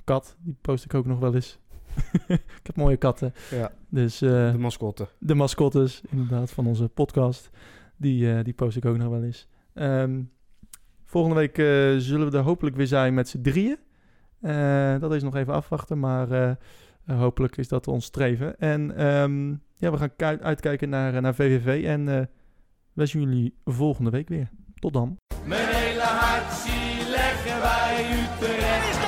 [0.03, 1.59] kat, die post ik ook nog wel eens.
[2.27, 3.33] ik heb mooie katten.
[3.51, 5.07] Ja, Dus eh, de mascotte.
[5.19, 7.49] de mascottes, inderdaad, van onze podcast.
[7.97, 9.47] Die, eh, die post ik ook nog wel eens.
[9.73, 10.21] Ehm,
[11.05, 11.65] volgende week eh,
[11.97, 13.77] zullen we er hopelijk weer zijn met z'n drieën.
[14.41, 16.57] Eh, dat is nog even afwachten, maar
[17.05, 18.59] hopelijk is dat ons streven.
[18.59, 22.21] En ehm, ja, we gaan uitkijken naar, naar VVV en eh
[22.93, 24.49] wij zien jullie volgende week weer.
[24.79, 25.17] Tot dan.
[25.45, 29.00] Mijn hele hart zie leggen wij Utrecht.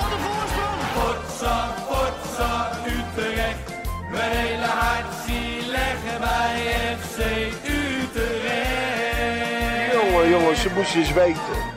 [10.76, 11.73] Moesten eens weten.